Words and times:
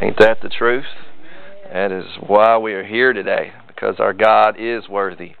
Ain't 0.00 0.18
that 0.20 0.40
the 0.40 0.48
truth? 0.48 0.86
That 1.70 1.92
is 1.92 2.06
why 2.26 2.56
we 2.56 2.72
are 2.72 2.84
here 2.84 3.12
today, 3.12 3.52
because 3.66 3.96
our 3.98 4.14
God 4.14 4.56
is 4.58 4.88
worthy, 4.88 5.32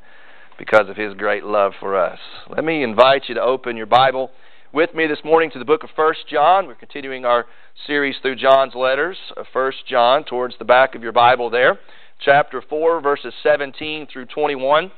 because 0.58 0.90
of 0.90 0.96
His 0.96 1.14
great 1.14 1.42
love 1.42 1.72
for 1.80 1.96
us. 1.98 2.18
Let 2.50 2.62
me 2.62 2.82
invite 2.82 3.22
you 3.28 3.34
to 3.34 3.40
open 3.40 3.78
your 3.78 3.86
Bible 3.86 4.30
with 4.70 4.94
me 4.94 5.06
this 5.06 5.24
morning 5.24 5.50
to 5.52 5.58
the 5.58 5.64
book 5.64 5.84
of 5.84 5.90
First 5.96 6.28
John. 6.30 6.66
We're 6.66 6.74
continuing 6.74 7.24
our 7.24 7.46
series 7.86 8.16
through 8.20 8.36
John's 8.36 8.74
letters, 8.74 9.16
uh, 9.38 9.44
First 9.54 9.86
John, 9.88 10.22
towards 10.22 10.54
the 10.58 10.66
back 10.66 10.94
of 10.94 11.02
your 11.02 11.12
Bible 11.12 11.48
there. 11.48 11.78
Chapter 12.22 12.60
4, 12.60 13.00
verses 13.00 13.32
17 13.42 14.06
through 14.12 14.26
21 14.26 14.92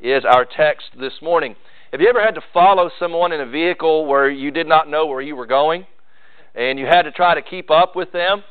is 0.00 0.24
our 0.24 0.44
text 0.44 0.86
this 0.98 1.14
morning. 1.20 1.56
Have 1.90 2.00
you 2.00 2.08
ever 2.08 2.22
had 2.22 2.36
to 2.36 2.42
follow 2.54 2.88
someone 2.96 3.32
in 3.32 3.40
a 3.40 3.50
vehicle 3.50 4.06
where 4.06 4.30
you 4.30 4.52
did 4.52 4.68
not 4.68 4.88
know 4.88 5.06
where 5.06 5.20
you 5.20 5.34
were 5.34 5.46
going? 5.46 5.84
And 6.54 6.78
you 6.78 6.86
had 6.86 7.02
to 7.02 7.10
try 7.10 7.34
to 7.34 7.42
keep 7.42 7.72
up 7.72 7.96
with 7.96 8.12
them? 8.12 8.44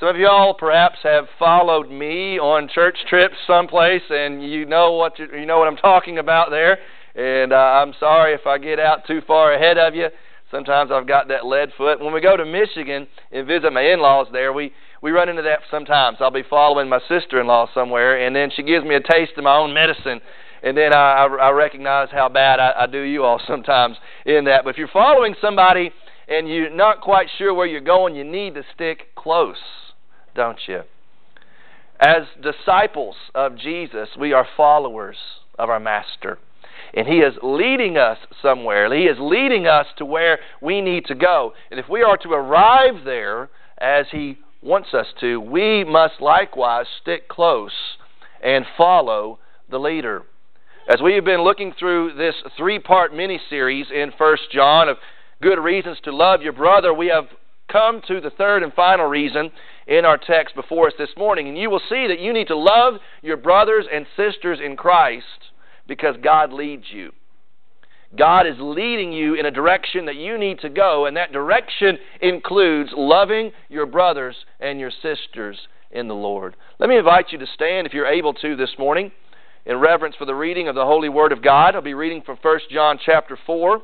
Some 0.00 0.10
of 0.10 0.16
y'all 0.16 0.54
perhaps 0.54 0.98
have 1.02 1.24
followed 1.40 1.90
me 1.90 2.38
on 2.38 2.68
church 2.72 2.96
trips 3.08 3.34
someplace, 3.48 4.02
and 4.08 4.48
you 4.48 4.64
know 4.64 4.92
what 4.92 5.18
you, 5.18 5.26
you 5.36 5.44
know 5.44 5.58
what 5.58 5.66
I'm 5.66 5.76
talking 5.76 6.18
about 6.18 6.50
there. 6.50 6.78
And 7.16 7.52
uh, 7.52 7.56
I'm 7.56 7.92
sorry 7.98 8.32
if 8.32 8.46
I 8.46 8.58
get 8.58 8.78
out 8.78 9.08
too 9.08 9.22
far 9.26 9.54
ahead 9.54 9.76
of 9.76 9.96
you. 9.96 10.06
Sometimes 10.52 10.92
I've 10.92 11.08
got 11.08 11.26
that 11.28 11.46
lead 11.46 11.70
foot. 11.76 11.98
When 11.98 12.14
we 12.14 12.20
go 12.20 12.36
to 12.36 12.44
Michigan 12.44 13.08
and 13.32 13.44
visit 13.44 13.72
my 13.72 13.80
in-laws 13.80 14.28
there, 14.30 14.52
we 14.52 14.72
we 15.02 15.10
run 15.10 15.28
into 15.28 15.42
that 15.42 15.62
sometimes. 15.68 16.18
I'll 16.20 16.30
be 16.30 16.44
following 16.48 16.88
my 16.88 17.00
sister-in-law 17.08 17.70
somewhere, 17.74 18.24
and 18.24 18.36
then 18.36 18.52
she 18.54 18.62
gives 18.62 18.86
me 18.86 18.94
a 18.94 19.00
taste 19.00 19.32
of 19.36 19.42
my 19.42 19.56
own 19.56 19.74
medicine, 19.74 20.20
and 20.62 20.76
then 20.76 20.92
I, 20.92 21.26
I, 21.26 21.50
recognize 21.50 22.08
how 22.12 22.28
bad 22.28 22.60
I, 22.60 22.72
I 22.82 22.86
do 22.86 23.00
you 23.00 23.24
all 23.24 23.40
sometimes 23.48 23.96
in 24.24 24.44
that. 24.44 24.62
But 24.62 24.70
if 24.70 24.78
you're 24.78 24.86
following 24.86 25.34
somebody 25.40 25.90
and 26.28 26.48
you're 26.48 26.70
not 26.70 27.00
quite 27.00 27.26
sure 27.36 27.52
where 27.52 27.66
you're 27.66 27.80
going, 27.80 28.14
you 28.14 28.22
need 28.22 28.54
to 28.54 28.62
stick 28.74 29.12
close 29.16 29.56
don't 30.38 30.60
you? 30.68 30.82
As 31.98 32.22
disciples 32.40 33.16
of 33.34 33.58
Jesus, 33.58 34.08
we 34.16 34.32
are 34.32 34.46
followers 34.56 35.16
of 35.58 35.68
our 35.68 35.80
Master. 35.80 36.38
And 36.94 37.08
He 37.08 37.16
is 37.16 37.34
leading 37.42 37.98
us 37.98 38.18
somewhere. 38.40 38.94
He 38.94 39.06
is 39.06 39.16
leading 39.18 39.66
us 39.66 39.86
to 39.96 40.04
where 40.04 40.38
we 40.62 40.80
need 40.80 41.06
to 41.06 41.16
go. 41.16 41.54
And 41.72 41.80
if 41.80 41.88
we 41.88 42.04
are 42.04 42.16
to 42.18 42.30
arrive 42.30 43.04
there 43.04 43.50
as 43.78 44.06
He 44.12 44.38
wants 44.62 44.94
us 44.94 45.08
to, 45.20 45.40
we 45.40 45.82
must 45.82 46.20
likewise 46.20 46.86
stick 47.02 47.28
close 47.28 47.72
and 48.40 48.64
follow 48.76 49.40
the 49.68 49.78
leader. 49.78 50.22
As 50.88 51.02
we 51.02 51.14
have 51.14 51.24
been 51.24 51.42
looking 51.42 51.74
through 51.76 52.14
this 52.16 52.36
three 52.56 52.78
part 52.78 53.12
mini 53.12 53.40
series 53.50 53.86
in 53.92 54.12
First 54.16 54.52
John 54.52 54.88
of 54.88 54.98
good 55.42 55.58
reasons 55.58 55.98
to 56.04 56.14
love 56.14 56.42
your 56.42 56.52
brother, 56.52 56.94
we 56.94 57.08
have 57.08 57.24
come 57.70 58.00
to 58.08 58.20
the 58.20 58.30
third 58.30 58.62
and 58.62 58.72
final 58.72 59.06
reason 59.06 59.50
in 59.88 60.04
our 60.04 60.18
text 60.18 60.54
before 60.54 60.86
us 60.86 60.92
this 60.98 61.08
morning. 61.16 61.48
And 61.48 61.58
you 61.58 61.70
will 61.70 61.80
see 61.88 62.06
that 62.06 62.20
you 62.20 62.32
need 62.32 62.48
to 62.48 62.56
love 62.56 62.94
your 63.22 63.38
brothers 63.38 63.86
and 63.92 64.06
sisters 64.16 64.60
in 64.64 64.76
Christ 64.76 65.24
because 65.88 66.16
God 66.22 66.52
leads 66.52 66.84
you. 66.92 67.10
God 68.16 68.46
is 68.46 68.56
leading 68.58 69.12
you 69.12 69.34
in 69.34 69.46
a 69.46 69.50
direction 69.50 70.06
that 70.06 70.16
you 70.16 70.38
need 70.38 70.60
to 70.60 70.70
go, 70.70 71.06
and 71.06 71.16
that 71.16 71.32
direction 71.32 71.98
includes 72.22 72.90
loving 72.96 73.50
your 73.68 73.84
brothers 73.84 74.34
and 74.60 74.80
your 74.80 74.90
sisters 74.90 75.58
in 75.90 76.08
the 76.08 76.14
Lord. 76.14 76.56
Let 76.78 76.88
me 76.88 76.96
invite 76.96 77.32
you 77.32 77.38
to 77.38 77.46
stand 77.52 77.86
if 77.86 77.92
you're 77.92 78.06
able 78.06 78.32
to 78.34 78.56
this 78.56 78.74
morning 78.78 79.12
in 79.66 79.76
reverence 79.76 80.16
for 80.16 80.24
the 80.24 80.34
reading 80.34 80.68
of 80.68 80.74
the 80.74 80.86
holy 80.86 81.10
word 81.10 81.32
of 81.32 81.42
God. 81.42 81.74
I'll 81.74 81.82
be 81.82 81.92
reading 81.92 82.22
from 82.24 82.38
1 82.40 82.60
John 82.70 82.98
chapter 83.04 83.38
4 83.46 83.82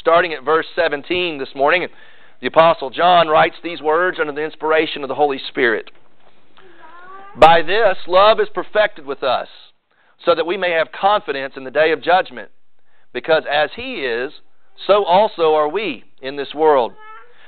starting 0.00 0.32
at 0.32 0.44
verse 0.44 0.66
17 0.74 1.38
this 1.38 1.54
morning. 1.54 1.86
The 2.40 2.48
Apostle 2.48 2.90
John 2.90 3.28
writes 3.28 3.56
these 3.62 3.80
words 3.80 4.18
under 4.20 4.32
the 4.32 4.44
inspiration 4.44 5.02
of 5.02 5.08
the 5.08 5.14
Holy 5.14 5.40
Spirit. 5.48 5.90
By 7.36 7.62
this, 7.62 7.96
love 8.06 8.38
is 8.40 8.48
perfected 8.54 9.06
with 9.06 9.22
us, 9.22 9.48
so 10.24 10.34
that 10.34 10.46
we 10.46 10.56
may 10.56 10.72
have 10.72 10.92
confidence 10.92 11.54
in 11.56 11.64
the 11.64 11.70
day 11.70 11.92
of 11.92 12.02
judgment. 12.02 12.50
Because 13.12 13.44
as 13.50 13.70
He 13.76 14.04
is, 14.04 14.32
so 14.86 15.04
also 15.04 15.54
are 15.54 15.68
we 15.68 16.04
in 16.20 16.36
this 16.36 16.54
world. 16.54 16.92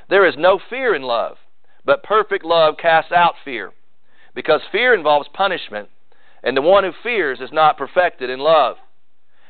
There 0.09 0.27
is 0.27 0.35
no 0.37 0.61
fear 0.71 0.95
in 0.95 1.03
love, 1.03 1.37
but 1.85 2.03
perfect 2.03 2.45
love 2.45 2.77
casts 2.81 3.13
out 3.13 3.35
fear. 3.45 3.73
Because 4.35 4.61
fear 4.71 4.95
involves 4.95 5.29
punishment, 5.33 5.89
and 6.43 6.57
the 6.57 6.63
one 6.63 6.85
who 6.85 6.93
fears 7.03 7.41
is 7.41 7.51
not 7.53 7.79
perfected 7.79 8.31
in 8.31 8.39
love. 8.39 8.77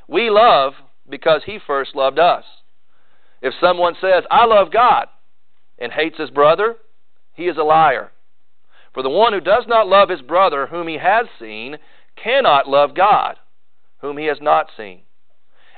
We 0.09 0.31
love 0.31 0.75
because 1.09 1.43
He 1.45 1.59
first 1.65 1.95
loved 1.95 2.19
us. 2.19 2.45
If 3.43 3.55
someone 3.61 3.95
says, 4.01 4.25
I 4.31 4.47
love 4.47 4.73
God, 4.73 5.09
and 5.79 5.93
hates 5.93 6.19
his 6.19 6.31
brother, 6.31 6.77
he 7.35 7.45
is 7.45 7.57
a 7.57 7.63
liar. 7.63 8.13
For 8.95 9.03
the 9.03 9.11
one 9.11 9.33
who 9.33 9.41
does 9.41 9.65
not 9.69 9.89
love 9.89 10.09
his 10.09 10.23
brother 10.23 10.69
whom 10.69 10.89
he 10.89 10.99
has 10.99 11.27
seen 11.39 11.77
cannot 12.17 12.69
love 12.69 12.95
God 12.95 13.37
whom 13.99 14.19
he 14.19 14.27
has 14.27 14.39
not 14.41 14.71
seen. 14.77 15.01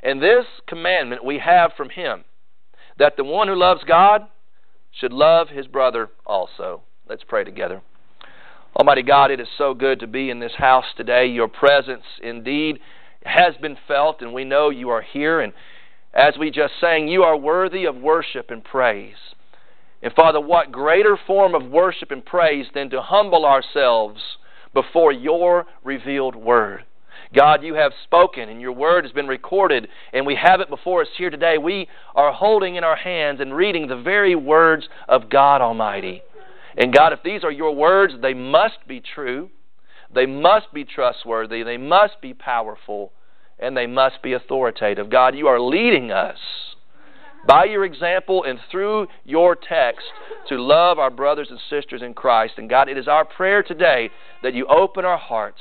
And 0.02 0.22
this 0.22 0.44
commandment 0.66 1.24
we 1.24 1.38
have 1.38 1.72
from 1.76 1.90
him 1.90 2.24
that 2.98 3.16
the 3.16 3.24
one 3.24 3.48
who 3.48 3.54
loves 3.54 3.82
God 3.86 4.22
should 4.92 5.12
love 5.12 5.48
his 5.48 5.66
brother 5.66 6.10
also. 6.26 6.82
Let's 7.08 7.24
pray 7.26 7.44
together. 7.44 7.82
Almighty 8.76 9.02
God, 9.02 9.30
it 9.30 9.40
is 9.40 9.48
so 9.56 9.74
good 9.74 10.00
to 10.00 10.06
be 10.06 10.30
in 10.30 10.40
this 10.40 10.54
house 10.56 10.84
today. 10.96 11.26
Your 11.26 11.48
presence 11.48 12.04
indeed 12.22 12.78
has 13.24 13.54
been 13.60 13.76
felt, 13.86 14.20
and 14.20 14.32
we 14.32 14.44
know 14.44 14.70
you 14.70 14.90
are 14.90 15.02
here. 15.02 15.40
And 15.40 15.52
as 16.14 16.34
we 16.38 16.50
just 16.50 16.74
sang, 16.80 17.08
you 17.08 17.22
are 17.22 17.36
worthy 17.36 17.84
of 17.84 17.96
worship 17.96 18.50
and 18.50 18.62
praise. 18.62 19.16
And 20.02 20.12
Father, 20.14 20.40
what 20.40 20.70
greater 20.70 21.18
form 21.26 21.54
of 21.54 21.70
worship 21.70 22.10
and 22.10 22.24
praise 22.24 22.66
than 22.72 22.90
to 22.90 23.02
humble 23.02 23.44
ourselves 23.44 24.20
before 24.72 25.12
your 25.12 25.66
revealed 25.82 26.36
word? 26.36 26.84
God, 27.34 27.62
you 27.62 27.74
have 27.74 27.92
spoken 28.04 28.48
and 28.48 28.60
your 28.60 28.72
word 28.72 29.04
has 29.04 29.12
been 29.12 29.26
recorded, 29.26 29.88
and 30.12 30.24
we 30.24 30.36
have 30.36 30.60
it 30.60 30.70
before 30.70 31.02
us 31.02 31.08
here 31.16 31.30
today. 31.30 31.58
We 31.58 31.88
are 32.14 32.32
holding 32.32 32.76
in 32.76 32.84
our 32.84 32.96
hands 32.96 33.40
and 33.40 33.54
reading 33.54 33.86
the 33.86 34.00
very 34.00 34.34
words 34.34 34.88
of 35.08 35.28
God 35.28 35.60
Almighty. 35.60 36.22
And 36.76 36.94
God, 36.94 37.12
if 37.12 37.22
these 37.22 37.44
are 37.44 37.52
your 37.52 37.74
words, 37.74 38.14
they 38.22 38.34
must 38.34 38.86
be 38.86 39.02
true, 39.02 39.50
they 40.14 40.26
must 40.26 40.72
be 40.72 40.84
trustworthy, 40.84 41.62
they 41.62 41.76
must 41.76 42.20
be 42.22 42.32
powerful, 42.32 43.12
and 43.58 43.76
they 43.76 43.86
must 43.86 44.22
be 44.22 44.32
authoritative. 44.32 45.10
God, 45.10 45.34
you 45.34 45.48
are 45.48 45.60
leading 45.60 46.10
us 46.10 46.38
by 47.48 47.64
your 47.64 47.84
example 47.84 48.44
and 48.44 48.60
through 48.70 49.08
your 49.24 49.56
text 49.56 50.04
to 50.48 50.62
love 50.62 50.98
our 50.98 51.10
brothers 51.10 51.48
and 51.50 51.58
sisters 51.70 52.02
in 52.02 52.14
Christ. 52.14 52.54
And 52.58 52.68
God, 52.68 52.88
it 52.88 52.98
is 52.98 53.08
our 53.08 53.24
prayer 53.24 53.62
today 53.62 54.10
that 54.42 54.54
you 54.54 54.66
open 54.66 55.04
our 55.04 55.18
hearts 55.18 55.60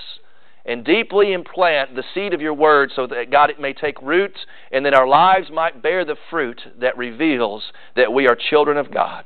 and 0.65 0.83
deeply 0.83 1.31
implant 1.31 1.95
the 1.95 2.03
seed 2.13 2.33
of 2.33 2.41
your 2.41 2.53
word 2.53 2.91
so 2.93 3.07
that, 3.07 3.31
God, 3.31 3.49
it 3.49 3.59
may 3.59 3.71
take 3.71 4.01
root 4.01 4.37
and 4.69 4.85
that 4.85 4.93
our 4.93 5.07
lives 5.07 5.47
might 5.51 5.81
bear 5.81 6.03
the 6.03 6.17
fruit 6.29 6.61
that 6.81 6.97
reveals 6.97 7.63
that 7.95 8.11
we 8.11 8.27
are 8.27 8.35
children 8.35 8.77
of 8.77 8.93
God. 8.93 9.23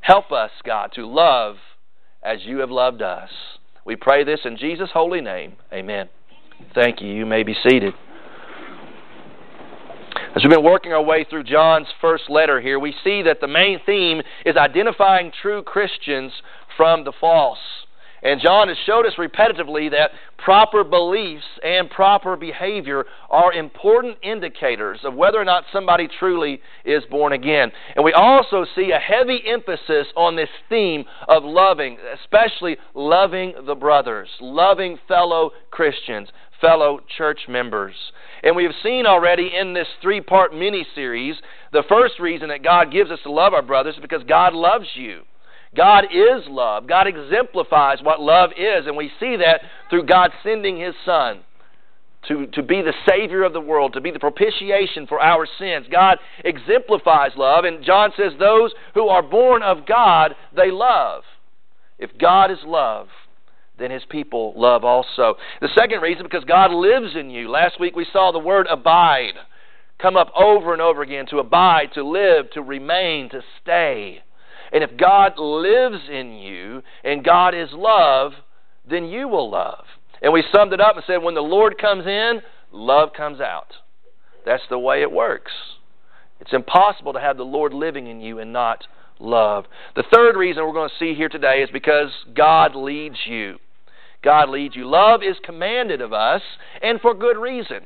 Help 0.00 0.30
us, 0.30 0.50
God, 0.64 0.92
to 0.94 1.06
love 1.06 1.56
as 2.22 2.38
you 2.44 2.58
have 2.58 2.70
loved 2.70 3.02
us. 3.02 3.30
We 3.84 3.96
pray 3.96 4.22
this 4.22 4.40
in 4.44 4.56
Jesus' 4.56 4.90
holy 4.92 5.20
name. 5.20 5.56
Amen. 5.72 6.08
Thank 6.72 7.00
you. 7.02 7.08
You 7.08 7.26
may 7.26 7.42
be 7.42 7.56
seated. 7.68 7.94
As 10.34 10.42
we've 10.42 10.50
been 10.50 10.64
working 10.64 10.92
our 10.92 11.02
way 11.02 11.22
through 11.22 11.44
John's 11.44 11.86
first 12.00 12.28
letter 12.28 12.60
here, 12.60 12.80
we 12.80 12.92
see 13.04 13.22
that 13.22 13.40
the 13.40 13.46
main 13.46 13.78
theme 13.86 14.20
is 14.44 14.56
identifying 14.56 15.30
true 15.40 15.62
Christians 15.62 16.32
from 16.76 17.04
the 17.04 17.12
false. 17.20 17.60
And 18.20 18.40
John 18.40 18.66
has 18.66 18.76
showed 18.84 19.06
us 19.06 19.12
repetitively 19.16 19.92
that 19.92 20.10
proper 20.38 20.82
beliefs 20.82 21.44
and 21.62 21.88
proper 21.88 22.34
behavior 22.34 23.04
are 23.30 23.52
important 23.52 24.16
indicators 24.24 24.98
of 25.04 25.14
whether 25.14 25.38
or 25.38 25.44
not 25.44 25.66
somebody 25.72 26.08
truly 26.18 26.60
is 26.84 27.04
born 27.08 27.32
again. 27.32 27.70
And 27.94 28.04
we 28.04 28.12
also 28.12 28.66
see 28.74 28.90
a 28.90 28.98
heavy 28.98 29.40
emphasis 29.46 30.08
on 30.16 30.34
this 30.34 30.48
theme 30.68 31.04
of 31.28 31.44
loving, 31.44 31.96
especially 32.20 32.76
loving 32.94 33.54
the 33.66 33.76
brothers, 33.76 34.30
loving 34.40 34.98
fellow 35.06 35.52
Christians, 35.70 36.28
fellow 36.60 37.00
church 37.16 37.42
members. 37.48 37.94
And 38.44 38.54
we 38.54 38.64
have 38.64 38.74
seen 38.82 39.06
already 39.06 39.50
in 39.58 39.72
this 39.72 39.88
three 40.02 40.20
part 40.20 40.54
mini 40.54 40.86
series 40.94 41.34
the 41.72 41.82
first 41.88 42.20
reason 42.20 42.50
that 42.50 42.62
God 42.62 42.92
gives 42.92 43.10
us 43.10 43.18
to 43.24 43.32
love 43.32 43.54
our 43.54 43.62
brothers 43.62 43.96
is 43.96 44.02
because 44.02 44.22
God 44.28 44.52
loves 44.52 44.86
you. 44.94 45.22
God 45.74 46.04
is 46.04 46.44
love. 46.48 46.86
God 46.86 47.06
exemplifies 47.08 47.98
what 48.02 48.20
love 48.20 48.50
is, 48.56 48.86
and 48.86 48.96
we 48.96 49.10
see 49.18 49.36
that 49.36 49.62
through 49.90 50.04
God 50.06 50.30
sending 50.44 50.78
His 50.78 50.94
Son 51.04 51.40
to, 52.28 52.46
to 52.48 52.62
be 52.62 52.80
the 52.80 52.94
Savior 53.08 53.42
of 53.42 53.52
the 53.52 53.60
world, 53.60 53.94
to 53.94 54.00
be 54.00 54.10
the 54.10 54.20
propitiation 54.20 55.06
for 55.06 55.20
our 55.20 55.46
sins. 55.58 55.86
God 55.90 56.18
exemplifies 56.44 57.32
love, 57.36 57.64
and 57.64 57.84
John 57.84 58.12
says, 58.16 58.32
Those 58.38 58.72
who 58.94 59.08
are 59.08 59.22
born 59.22 59.62
of 59.62 59.86
God, 59.86 60.36
they 60.54 60.70
love. 60.70 61.22
If 61.98 62.10
God 62.18 62.50
is 62.50 62.58
love, 62.64 63.08
then 63.78 63.90
his 63.90 64.04
people 64.08 64.54
love 64.56 64.84
also. 64.84 65.34
The 65.60 65.68
second 65.76 66.00
reason, 66.00 66.22
because 66.24 66.44
God 66.44 66.70
lives 66.70 67.16
in 67.16 67.30
you. 67.30 67.48
Last 67.48 67.80
week 67.80 67.96
we 67.96 68.06
saw 68.12 68.32
the 68.32 68.38
word 68.38 68.66
abide 68.70 69.34
come 70.00 70.16
up 70.16 70.30
over 70.36 70.72
and 70.72 70.82
over 70.82 71.02
again 71.02 71.26
to 71.30 71.38
abide, 71.38 71.90
to 71.94 72.06
live, 72.06 72.50
to 72.52 72.62
remain, 72.62 73.28
to 73.30 73.40
stay. 73.62 74.22
And 74.72 74.82
if 74.82 74.96
God 74.98 75.38
lives 75.38 76.02
in 76.10 76.32
you 76.34 76.82
and 77.04 77.24
God 77.24 77.54
is 77.54 77.68
love, 77.72 78.32
then 78.88 79.04
you 79.04 79.28
will 79.28 79.50
love. 79.50 79.84
And 80.20 80.32
we 80.32 80.44
summed 80.52 80.72
it 80.72 80.80
up 80.80 80.96
and 80.96 81.04
said 81.06 81.22
when 81.22 81.34
the 81.34 81.40
Lord 81.40 81.78
comes 81.78 82.06
in, 82.06 82.40
love 82.72 83.10
comes 83.16 83.40
out. 83.40 83.68
That's 84.44 84.62
the 84.68 84.78
way 84.78 85.02
it 85.02 85.10
works. 85.10 85.52
It's 86.40 86.52
impossible 86.52 87.12
to 87.14 87.20
have 87.20 87.36
the 87.36 87.44
Lord 87.44 87.72
living 87.72 88.06
in 88.06 88.20
you 88.20 88.40
and 88.40 88.52
not 88.52 88.84
love. 89.18 89.64
The 89.96 90.04
third 90.12 90.36
reason 90.36 90.64
we're 90.64 90.72
going 90.72 90.90
to 90.90 90.98
see 90.98 91.14
here 91.14 91.28
today 91.28 91.62
is 91.62 91.70
because 91.72 92.10
God 92.34 92.74
leads 92.74 93.16
you. 93.26 93.56
God 94.24 94.48
leads 94.48 94.74
you. 94.74 94.88
Love 94.88 95.22
is 95.22 95.36
commanded 95.44 96.00
of 96.00 96.12
us, 96.12 96.42
and 96.82 97.00
for 97.00 97.14
good 97.14 97.36
reason. 97.36 97.82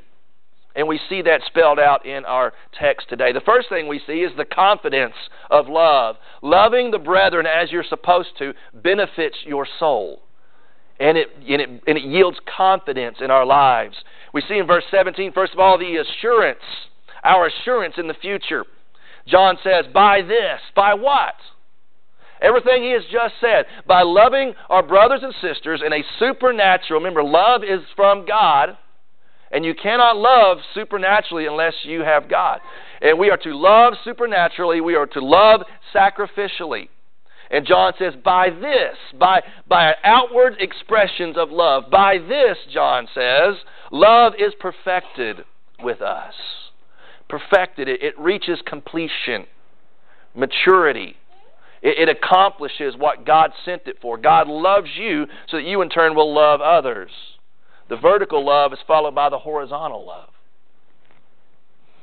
And 0.76 0.86
we 0.86 1.00
see 1.08 1.22
that 1.22 1.40
spelled 1.46 1.80
out 1.80 2.06
in 2.06 2.24
our 2.24 2.52
text 2.78 3.08
today. 3.08 3.32
The 3.32 3.40
first 3.40 3.68
thing 3.68 3.88
we 3.88 4.00
see 4.06 4.20
is 4.20 4.30
the 4.36 4.44
confidence 4.44 5.14
of 5.50 5.66
love. 5.66 6.16
Loving 6.40 6.92
the 6.92 7.00
brethren 7.00 7.46
as 7.46 7.72
you're 7.72 7.82
supposed 7.82 8.28
to 8.38 8.54
benefits 8.72 9.38
your 9.44 9.66
soul. 9.80 10.22
And 11.00 11.18
it, 11.18 11.28
and 11.48 11.60
it, 11.60 11.68
and 11.68 11.98
it 11.98 12.04
yields 12.04 12.38
confidence 12.56 13.18
in 13.20 13.30
our 13.30 13.44
lives. 13.44 13.96
We 14.32 14.42
see 14.48 14.58
in 14.58 14.66
verse 14.68 14.84
17, 14.90 15.32
first 15.32 15.52
of 15.52 15.58
all, 15.58 15.78
the 15.78 15.96
assurance, 15.96 16.60
our 17.24 17.46
assurance 17.46 17.94
in 17.98 18.06
the 18.06 18.14
future. 18.14 18.64
John 19.26 19.58
says, 19.64 19.86
By 19.92 20.22
this, 20.22 20.60
by 20.76 20.94
what? 20.94 21.34
Everything 22.40 22.82
he 22.82 22.92
has 22.92 23.02
just 23.10 23.34
said. 23.40 23.66
By 23.86 24.02
loving 24.02 24.54
our 24.68 24.82
brothers 24.82 25.20
and 25.22 25.34
sisters 25.40 25.82
in 25.84 25.92
a 25.92 26.02
supernatural, 26.18 27.00
remember, 27.00 27.22
love 27.22 27.62
is 27.62 27.80
from 27.96 28.26
God, 28.26 28.76
and 29.50 29.64
you 29.64 29.74
cannot 29.74 30.16
love 30.16 30.58
supernaturally 30.74 31.46
unless 31.46 31.74
you 31.84 32.00
have 32.00 32.28
God. 32.28 32.60
And 33.00 33.18
we 33.18 33.30
are 33.30 33.36
to 33.38 33.56
love 33.56 33.94
supernaturally, 34.04 34.80
we 34.80 34.94
are 34.94 35.06
to 35.06 35.20
love 35.20 35.62
sacrificially. 35.94 36.88
And 37.50 37.66
John 37.66 37.94
says, 37.98 38.12
by 38.22 38.50
this, 38.50 38.96
by, 39.18 39.42
by 39.66 39.94
outward 40.04 40.56
expressions 40.60 41.36
of 41.38 41.50
love, 41.50 41.84
by 41.90 42.18
this, 42.18 42.58
John 42.72 43.08
says, 43.14 43.54
love 43.90 44.34
is 44.38 44.52
perfected 44.60 45.44
with 45.82 46.02
us. 46.02 46.34
Perfected, 47.28 47.88
it, 47.88 48.02
it 48.02 48.18
reaches 48.18 48.58
completion, 48.66 49.46
maturity. 50.34 51.16
It, 51.82 52.08
it 52.08 52.16
accomplishes 52.16 52.94
what 52.96 53.24
God 53.26 53.52
sent 53.64 53.82
it 53.86 53.98
for. 54.00 54.18
God 54.18 54.48
loves 54.48 54.88
you 54.96 55.26
so 55.48 55.58
that 55.58 55.64
you 55.66 55.82
in 55.82 55.88
turn 55.88 56.14
will 56.14 56.34
love 56.34 56.60
others. 56.60 57.10
The 57.88 57.96
vertical 57.96 58.44
love 58.44 58.72
is 58.72 58.78
followed 58.86 59.14
by 59.14 59.30
the 59.30 59.38
horizontal 59.38 60.06
love. 60.06 60.28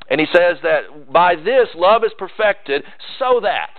And 0.09 0.19
he 0.19 0.27
says 0.27 0.57
that 0.63 1.11
by 1.11 1.35
this 1.35 1.69
love 1.75 2.03
is 2.03 2.11
perfected 2.17 2.83
so 3.17 3.39
that 3.41 3.71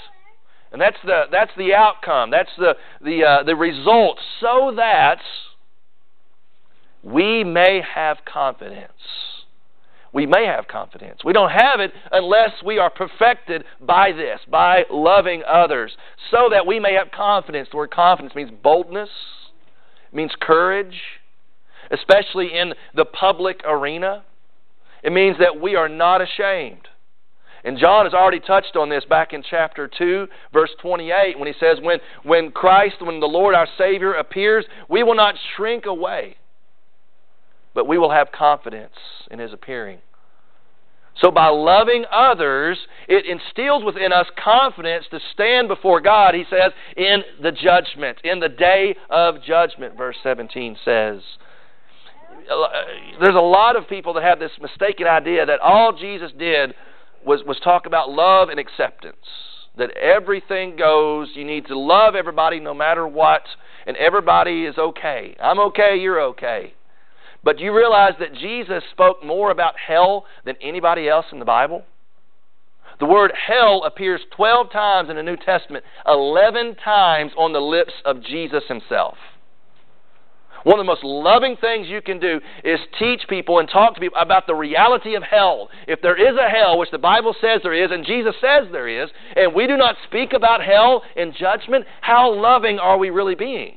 and 0.72 0.80
that's 0.80 0.96
the 1.04 1.22
that's 1.30 1.52
the 1.56 1.74
outcome. 1.74 2.30
That's 2.30 2.50
the 2.58 2.74
the 3.00 3.24
uh, 3.24 3.42
the 3.44 3.56
result 3.56 4.18
so 4.40 4.74
that 4.76 5.20
we 7.02 7.44
may 7.44 7.80
have 7.94 8.18
confidence. 8.30 8.92
We 10.12 10.26
may 10.26 10.46
have 10.46 10.68
confidence. 10.68 11.20
We 11.24 11.32
don't 11.32 11.50
have 11.50 11.80
it 11.80 11.92
unless 12.10 12.50
we 12.64 12.78
are 12.78 12.90
perfected 12.90 13.64
by 13.80 14.12
this, 14.12 14.40
by 14.50 14.84
loving 14.90 15.42
others, 15.46 15.96
so 16.30 16.48
that 16.50 16.66
we 16.66 16.80
may 16.80 16.94
have 16.94 17.10
confidence. 17.10 17.68
The 17.70 17.76
word 17.76 17.90
confidence 17.90 18.34
means 18.34 18.50
boldness, 18.62 19.10
means 20.12 20.32
courage, 20.40 21.00
especially 21.90 22.56
in 22.56 22.74
the 22.94 23.04
public 23.04 23.60
arena. 23.66 24.24
It 25.02 25.12
means 25.12 25.36
that 25.38 25.60
we 25.60 25.76
are 25.76 25.88
not 25.88 26.20
ashamed. 26.22 26.88
And 27.64 27.78
John 27.78 28.06
has 28.06 28.14
already 28.14 28.38
touched 28.38 28.76
on 28.76 28.88
this 28.88 29.04
back 29.04 29.32
in 29.32 29.42
chapter 29.42 29.88
2, 29.88 30.28
verse 30.52 30.70
28, 30.80 31.36
when 31.36 31.48
he 31.48 31.54
says, 31.58 31.78
When, 31.82 31.98
when 32.22 32.52
Christ, 32.52 32.96
when 33.00 33.18
the 33.18 33.26
Lord 33.26 33.56
our 33.56 33.66
Savior 33.76 34.14
appears, 34.14 34.64
we 34.88 35.02
will 35.02 35.16
not 35.16 35.34
shrink 35.56 35.84
away, 35.84 36.36
but 37.76 37.86
we 37.86 37.98
will 37.98 38.10
have 38.10 38.32
confidence 38.32 38.94
in 39.30 39.38
his 39.38 39.52
appearing. 39.52 39.98
So, 41.20 41.30
by 41.30 41.48
loving 41.48 42.04
others, 42.10 42.78
it 43.08 43.24
instills 43.26 43.84
within 43.84 44.12
us 44.12 44.26
confidence 44.42 45.06
to 45.10 45.20
stand 45.32 45.68
before 45.68 46.00
God, 46.00 46.34
he 46.34 46.44
says, 46.50 46.72
in 46.96 47.22
the 47.42 47.52
judgment, 47.52 48.18
in 48.24 48.40
the 48.40 48.48
day 48.48 48.96
of 49.08 49.42
judgment, 49.42 49.96
verse 49.96 50.16
17 50.22 50.76
says. 50.84 51.20
There's 53.20 53.34
a 53.34 53.38
lot 53.38 53.76
of 53.76 53.88
people 53.88 54.14
that 54.14 54.24
have 54.24 54.38
this 54.38 54.52
mistaken 54.60 55.06
idea 55.06 55.46
that 55.46 55.60
all 55.60 55.96
Jesus 55.98 56.32
did 56.38 56.74
was, 57.24 57.40
was 57.46 57.58
talk 57.62 57.86
about 57.86 58.10
love 58.10 58.50
and 58.50 58.60
acceptance. 58.60 59.16
That 59.78 59.90
everything 59.96 60.76
goes, 60.76 61.28
you 61.34 61.44
need 61.44 61.66
to 61.66 61.78
love 61.78 62.14
everybody 62.14 62.60
no 62.60 62.72
matter 62.72 63.06
what, 63.06 63.42
and 63.86 63.96
everybody 63.96 64.64
is 64.64 64.76
okay. 64.78 65.34
I'm 65.42 65.58
okay, 65.60 65.96
you're 65.98 66.20
okay. 66.22 66.74
But 67.46 67.58
do 67.58 67.64
you 67.64 67.72
realize 67.72 68.14
that 68.18 68.34
Jesus 68.34 68.82
spoke 68.90 69.24
more 69.24 69.52
about 69.52 69.74
hell 69.78 70.24
than 70.44 70.56
anybody 70.60 71.08
else 71.08 71.26
in 71.30 71.38
the 71.38 71.44
Bible? 71.44 71.84
The 72.98 73.06
word 73.06 73.30
hell 73.46 73.84
appears 73.86 74.20
12 74.36 74.72
times 74.72 75.10
in 75.10 75.14
the 75.14 75.22
New 75.22 75.36
Testament, 75.36 75.84
11 76.08 76.74
times 76.74 77.30
on 77.38 77.52
the 77.52 77.60
lips 77.60 77.92
of 78.04 78.20
Jesus 78.20 78.64
himself. 78.66 79.14
One 80.64 80.80
of 80.80 80.84
the 80.84 80.90
most 80.90 81.04
loving 81.04 81.56
things 81.56 81.86
you 81.86 82.02
can 82.02 82.18
do 82.18 82.40
is 82.64 82.80
teach 82.98 83.20
people 83.28 83.60
and 83.60 83.68
talk 83.68 83.94
to 83.94 84.00
people 84.00 84.18
about 84.20 84.48
the 84.48 84.54
reality 84.56 85.14
of 85.14 85.22
hell. 85.22 85.68
If 85.86 86.02
there 86.02 86.16
is 86.16 86.36
a 86.36 86.50
hell, 86.50 86.76
which 86.78 86.90
the 86.90 86.98
Bible 86.98 87.36
says 87.40 87.60
there 87.62 87.84
is, 87.84 87.92
and 87.92 88.04
Jesus 88.04 88.34
says 88.40 88.66
there 88.72 88.88
is, 88.88 89.08
and 89.36 89.54
we 89.54 89.68
do 89.68 89.76
not 89.76 89.94
speak 90.08 90.32
about 90.32 90.64
hell 90.64 91.04
in 91.14 91.32
judgment, 91.32 91.84
how 92.00 92.34
loving 92.34 92.80
are 92.80 92.98
we 92.98 93.10
really 93.10 93.36
being? 93.36 93.76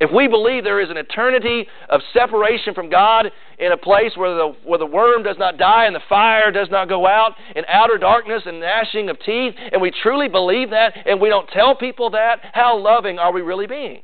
If 0.00 0.12
we 0.12 0.28
believe 0.28 0.62
there 0.62 0.80
is 0.80 0.90
an 0.90 0.96
eternity 0.96 1.66
of 1.88 2.00
separation 2.12 2.72
from 2.72 2.88
God 2.88 3.32
in 3.58 3.72
a 3.72 3.76
place 3.76 4.12
where 4.14 4.32
the, 4.32 4.54
where 4.64 4.78
the 4.78 4.86
worm 4.86 5.24
does 5.24 5.36
not 5.38 5.58
die 5.58 5.86
and 5.86 5.94
the 5.94 6.00
fire 6.08 6.52
does 6.52 6.68
not 6.70 6.88
go 6.88 7.06
out, 7.06 7.32
in 7.56 7.64
outer 7.66 7.98
darkness 7.98 8.42
and 8.46 8.60
gnashing 8.60 9.08
of 9.08 9.18
teeth, 9.18 9.54
and 9.72 9.82
we 9.82 9.90
truly 9.90 10.28
believe 10.28 10.70
that 10.70 10.94
and 11.04 11.20
we 11.20 11.28
don't 11.28 11.48
tell 11.48 11.74
people 11.74 12.10
that, 12.10 12.38
how 12.52 12.78
loving 12.78 13.18
are 13.18 13.32
we 13.32 13.40
really 13.40 13.66
being? 13.66 14.02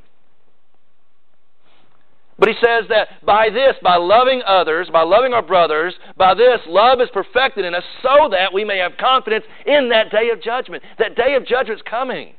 But 2.37 2.49
he 2.49 2.55
says 2.55 2.88
that 2.88 3.25
by 3.25 3.49
this, 3.50 3.76
by 3.81 3.97
loving 3.97 4.43
others, 4.44 4.88
by 4.93 5.02
loving 5.02 5.32
our 5.32 5.43
brothers, 5.43 5.94
by 6.17 6.35
this, 6.35 6.58
love 6.67 7.00
is 7.00 7.08
perfected 7.14 7.64
in 7.64 7.75
us 7.75 7.85
so 8.02 8.29
that 8.32 8.52
we 8.52 8.64
may 8.64 8.79
have 8.79 8.97
confidence 8.99 9.44
in 9.64 9.88
that 9.90 10.11
day 10.11 10.31
of 10.31 10.43
judgment. 10.43 10.82
That 10.99 11.14
day 11.14 11.37
of 11.37 11.47
judgment 11.47 11.79
is 11.79 11.87
coming. 11.88 12.35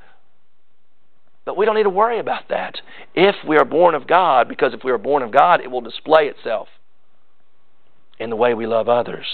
But 1.45 1.57
we 1.57 1.65
don't 1.65 1.75
need 1.75 1.83
to 1.83 1.89
worry 1.89 2.19
about 2.19 2.49
that 2.49 2.75
if 3.13 3.35
we 3.47 3.57
are 3.57 3.65
born 3.65 3.95
of 3.95 4.07
God, 4.07 4.49
because 4.49 4.73
if 4.73 4.83
we 4.83 4.91
are 4.91 4.97
born 4.97 5.21
of 5.21 5.31
God, 5.31 5.61
it 5.61 5.69
will 5.69 5.81
display 5.81 6.25
itself 6.25 6.67
in 8.19 8.29
the 8.29 8.35
way 8.35 8.53
we 8.53 8.65
love 8.65 8.89
others, 8.89 9.27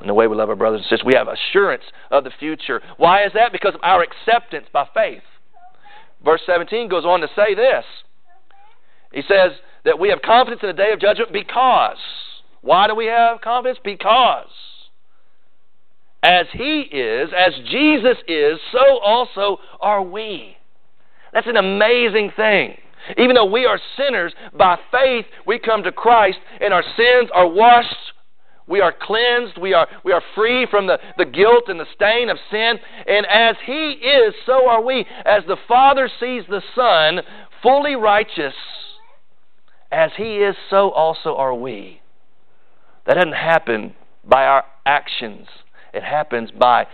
in 0.00 0.08
the 0.08 0.14
way 0.14 0.26
we 0.26 0.36
love 0.36 0.48
our 0.48 0.56
brothers 0.56 0.80
and 0.80 0.86
sisters. 0.86 1.06
We 1.06 1.14
have 1.16 1.28
assurance 1.28 1.84
of 2.10 2.24
the 2.24 2.32
future. 2.38 2.82
Why 2.96 3.24
is 3.24 3.32
that? 3.34 3.52
Because 3.52 3.74
of 3.74 3.80
our 3.82 4.02
acceptance 4.02 4.66
by 4.72 4.88
faith. 4.92 5.22
Verse 6.24 6.40
17 6.44 6.88
goes 6.88 7.04
on 7.04 7.20
to 7.20 7.28
say 7.36 7.54
this 7.54 7.84
he 9.12 9.22
says 9.22 9.52
that 9.84 9.98
we 9.98 10.10
have 10.10 10.20
confidence 10.22 10.62
in 10.62 10.68
the 10.68 10.74
day 10.74 10.92
of 10.92 11.00
judgment 11.00 11.32
because. 11.32 11.96
Why 12.60 12.86
do 12.86 12.94
we 12.94 13.06
have 13.06 13.40
confidence? 13.40 13.78
Because. 13.82 14.50
As 16.22 16.46
He 16.52 16.80
is, 16.80 17.30
as 17.36 17.54
Jesus 17.70 18.18
is, 18.28 18.58
so 18.72 18.98
also 18.98 19.58
are 19.80 20.02
we. 20.02 20.56
That's 21.36 21.48
an 21.48 21.58
amazing 21.58 22.32
thing. 22.34 22.78
Even 23.18 23.34
though 23.34 23.44
we 23.44 23.66
are 23.66 23.78
sinners, 23.94 24.32
by 24.56 24.78
faith 24.90 25.26
we 25.46 25.58
come 25.58 25.82
to 25.82 25.92
Christ 25.92 26.38
and 26.62 26.72
our 26.72 26.82
sins 26.82 27.28
are 27.34 27.46
washed. 27.46 27.94
We 28.66 28.80
are 28.80 28.94
cleansed. 28.98 29.58
We 29.58 29.74
are, 29.74 29.86
we 30.02 30.12
are 30.12 30.22
free 30.34 30.66
from 30.70 30.86
the, 30.86 30.98
the 31.18 31.26
guilt 31.26 31.64
and 31.68 31.78
the 31.78 31.84
stain 31.94 32.30
of 32.30 32.38
sin. 32.50 32.76
And 33.06 33.26
as 33.26 33.56
He 33.66 33.90
is, 33.90 34.32
so 34.46 34.66
are 34.66 34.82
we. 34.82 35.04
As 35.26 35.42
the 35.46 35.58
Father 35.68 36.08
sees 36.18 36.44
the 36.48 36.62
Son 36.74 37.20
fully 37.62 37.96
righteous 37.96 38.54
as 39.92 40.12
He 40.16 40.38
is, 40.38 40.56
so 40.70 40.90
also 40.90 41.36
are 41.36 41.54
we. 41.54 42.00
That 43.04 43.14
doesn't 43.14 43.34
happen 43.34 43.94
by 44.24 44.46
our 44.46 44.64
actions, 44.86 45.48
it 45.92 46.02
happens 46.02 46.50
by 46.50 46.86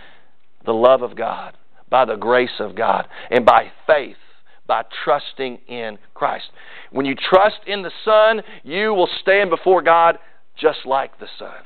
the 0.65 0.73
love 0.73 1.01
of 1.01 1.15
God, 1.15 1.55
by 1.89 2.03
the 2.03 2.17
grace 2.17 2.59
of 2.59 2.75
God, 2.75 3.07
and 3.31 3.45
by 3.45 3.71
faith, 3.87 4.17
by 4.67 4.83
trusting 5.03 5.59
in 5.67 5.97
Christ. 6.13 6.45
When 6.91 7.05
you 7.05 7.15
trust 7.15 7.59
in 7.67 7.81
the 7.81 7.91
Son, 8.05 8.41
you 8.63 8.93
will 8.93 9.09
stand 9.21 9.49
before 9.49 9.81
God 9.81 10.17
just 10.57 10.85
like 10.85 11.19
the 11.19 11.27
Son. 11.37 11.63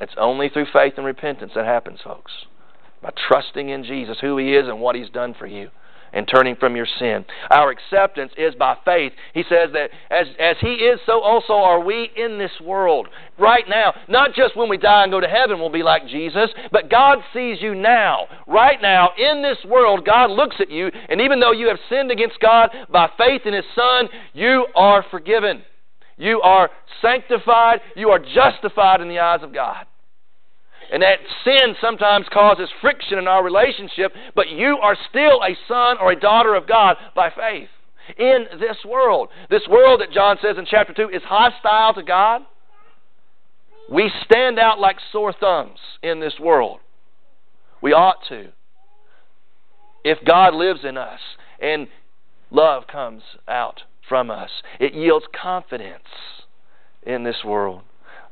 It's 0.00 0.14
only 0.18 0.48
through 0.48 0.66
faith 0.72 0.94
and 0.96 1.06
repentance 1.06 1.52
that 1.54 1.64
happens, 1.64 2.00
folks. 2.04 2.32
By 3.02 3.10
trusting 3.28 3.68
in 3.68 3.84
Jesus, 3.84 4.18
who 4.20 4.36
He 4.38 4.54
is, 4.54 4.68
and 4.68 4.80
what 4.80 4.94
He's 4.94 5.10
done 5.10 5.34
for 5.38 5.46
you. 5.46 5.70
And 6.16 6.26
turning 6.26 6.56
from 6.56 6.74
your 6.74 6.86
sin. 6.98 7.24
Our 7.50 7.70
acceptance 7.70 8.32
is 8.38 8.54
by 8.54 8.76
faith. 8.84 9.12
He 9.34 9.42
says 9.42 9.70
that 9.74 9.90
as, 10.10 10.26
as 10.40 10.56
He 10.60 10.74
is, 10.74 10.98
so 11.04 11.20
also 11.20 11.52
are 11.52 11.80
we 11.80 12.10
in 12.16 12.38
this 12.38 12.50
world. 12.64 13.08
Right 13.38 13.64
now. 13.68 13.94
Not 14.08 14.34
just 14.34 14.56
when 14.56 14.70
we 14.70 14.78
die 14.78 15.02
and 15.02 15.12
go 15.12 15.20
to 15.20 15.28
heaven, 15.28 15.60
we'll 15.60 15.68
be 15.68 15.82
like 15.82 16.08
Jesus, 16.08 16.48
but 16.72 16.90
God 16.90 17.18
sees 17.34 17.58
you 17.60 17.74
now. 17.74 18.26
Right 18.46 18.80
now, 18.80 19.10
in 19.18 19.42
this 19.42 19.58
world, 19.68 20.06
God 20.06 20.30
looks 20.30 20.56
at 20.58 20.70
you, 20.70 20.90
and 21.08 21.20
even 21.20 21.38
though 21.38 21.52
you 21.52 21.68
have 21.68 21.78
sinned 21.90 22.10
against 22.10 22.40
God 22.40 22.70
by 22.90 23.10
faith 23.18 23.42
in 23.44 23.52
His 23.52 23.64
Son, 23.74 24.08
you 24.32 24.66
are 24.74 25.04
forgiven. 25.10 25.62
You 26.16 26.40
are 26.40 26.70
sanctified. 27.02 27.80
You 27.94 28.08
are 28.08 28.18
justified 28.18 29.02
in 29.02 29.08
the 29.08 29.18
eyes 29.18 29.40
of 29.42 29.52
God. 29.52 29.84
And 30.92 31.02
that 31.02 31.18
sin 31.44 31.74
sometimes 31.80 32.26
causes 32.32 32.68
friction 32.80 33.18
in 33.18 33.26
our 33.26 33.42
relationship, 33.42 34.12
but 34.34 34.48
you 34.48 34.78
are 34.80 34.96
still 35.08 35.42
a 35.42 35.56
son 35.66 35.96
or 36.00 36.12
a 36.12 36.20
daughter 36.20 36.54
of 36.54 36.68
God 36.68 36.96
by 37.14 37.30
faith 37.30 37.68
in 38.18 38.46
this 38.60 38.76
world. 38.84 39.28
This 39.50 39.66
world 39.68 40.00
that 40.00 40.12
John 40.12 40.36
says 40.40 40.56
in 40.58 40.66
chapter 40.70 40.92
2 40.92 41.10
is 41.10 41.22
hostile 41.24 41.94
to 41.94 42.02
God. 42.02 42.42
We 43.90 44.10
stand 44.24 44.58
out 44.58 44.78
like 44.78 44.96
sore 45.12 45.32
thumbs 45.32 45.78
in 46.02 46.20
this 46.20 46.34
world. 46.40 46.80
We 47.80 47.92
ought 47.92 48.18
to. 48.28 48.48
If 50.04 50.18
God 50.24 50.54
lives 50.54 50.80
in 50.84 50.96
us 50.96 51.20
and 51.60 51.88
love 52.50 52.84
comes 52.86 53.22
out 53.48 53.82
from 54.08 54.30
us, 54.30 54.50
it 54.78 54.94
yields 54.94 55.26
confidence 55.40 56.04
in 57.02 57.24
this 57.24 57.44
world. 57.44 57.82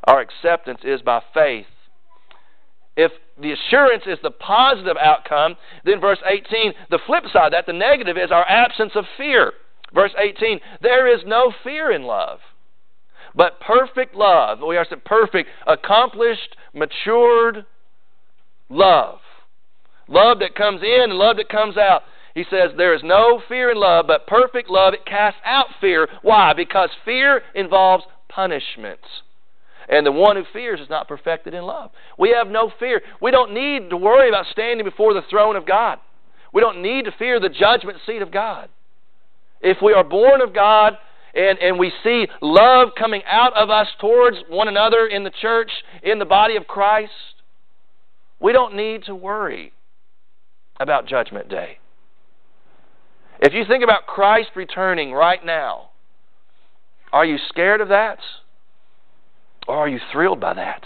Our 0.05 0.21
acceptance 0.21 0.81
is 0.85 1.03
by 1.03 1.21
faith 1.33 1.67
if 2.97 3.13
the 3.41 3.53
assurance 3.53 4.05
is 4.07 4.19
the 4.23 4.31
positive 4.31 4.97
outcome, 5.01 5.57
then 5.85 6.01
verse 6.01 6.19
18, 6.25 6.73
the 6.91 7.01
flip 7.07 7.25
side 7.33 7.53
that, 7.53 7.67
the 7.67 7.73
negative, 7.73 8.17
is 8.17 8.31
our 8.31 8.49
absence 8.49 8.93
of 8.95 9.05
fear. 9.17 9.53
Verse 9.93 10.13
18, 10.19 10.61
there 10.83 11.13
is 11.13 11.23
no 11.27 11.53
fear 11.63 11.91
in 11.91 12.03
love, 12.03 12.39
but 13.35 13.61
perfect 13.61 14.15
love. 14.15 14.59
We 14.67 14.77
are 14.77 14.87
said 14.89 15.05
perfect, 15.05 15.49
accomplished, 15.67 16.57
matured 16.73 17.65
love. 18.69 19.19
Love 20.09 20.39
that 20.41 20.55
comes 20.55 20.83
in 20.83 21.11
and 21.11 21.15
love 21.15 21.37
that 21.37 21.49
comes 21.49 21.77
out. 21.77 22.03
He 22.35 22.45
says, 22.51 22.73
There 22.77 22.95
is 22.95 23.03
no 23.05 23.41
fear 23.49 23.71
in 23.71 23.79
love, 23.79 24.07
but 24.07 24.27
perfect 24.27 24.69
love, 24.69 24.95
it 24.95 25.07
casts 25.07 25.41
out 25.45 25.67
fear. 25.81 26.09
Why? 26.23 26.53
Because 26.53 26.91
fear 27.05 27.43
involves 27.55 28.05
punishment. 28.29 29.01
And 29.89 30.07
the 30.07 30.13
one 30.13 30.37
who 30.37 30.45
fears 30.53 30.81
is 30.81 30.89
not 30.89 31.09
perfected 31.09 31.55
in 31.55 31.65
love. 31.65 31.91
We 32.19 32.35
have 32.37 32.49
no 32.49 32.71
fear. 32.79 33.03
We 33.21 33.31
don't 33.31 33.53
need 33.53 33.91
to 33.91 33.97
worry 33.97 34.29
about 34.29 34.47
standing 34.51 34.85
before 34.85 35.15
the 35.15 35.23
throne 35.29 35.57
of 35.57 35.67
God. 35.67 35.99
We 36.53 36.61
don't 36.61 36.83
need 36.83 37.05
to 37.07 37.13
fear 37.19 37.41
the 37.41 37.49
judgment 37.49 37.99
seat 38.07 38.23
of 38.23 38.31
God. 38.31 38.69
If 39.61 39.79
we 39.83 39.93
are 39.93 40.05
born 40.05 40.41
of 40.41 40.55
God 40.55 40.95
and, 41.35 41.59
and 41.59 41.79
we 41.79 41.93
see 42.03 42.27
love 42.41 42.91
coming 42.99 43.23
out 43.27 43.55
of 43.55 43.71
us 43.71 43.89
towards 44.01 44.39
one 44.49 44.69
another 44.69 45.07
in 45.07 45.25
the 45.25 45.33
church, 45.43 45.71
in 46.03 46.19
the 46.19 46.25
body 46.25 46.57
of 46.57 46.67
Christ, 46.67 47.13
we 48.41 48.53
don't 48.53 48.75
need 48.77 49.05
to 49.05 49.15
worry 49.15 49.73
about 50.79 51.07
Judgment 51.07 51.49
Day. 51.49 51.79
If 53.41 53.53
you 53.53 53.65
think 53.67 53.83
about 53.83 54.07
Christ 54.07 54.51
returning 54.55 55.13
right 55.13 55.45
now, 55.45 55.91
are 57.13 57.25
you 57.25 57.37
scared 57.49 57.81
of 57.81 57.89
that? 57.89 58.19
Or 59.67 59.77
are 59.77 59.89
you 59.89 59.99
thrilled 60.13 60.41
by 60.41 60.55
that? 60.55 60.85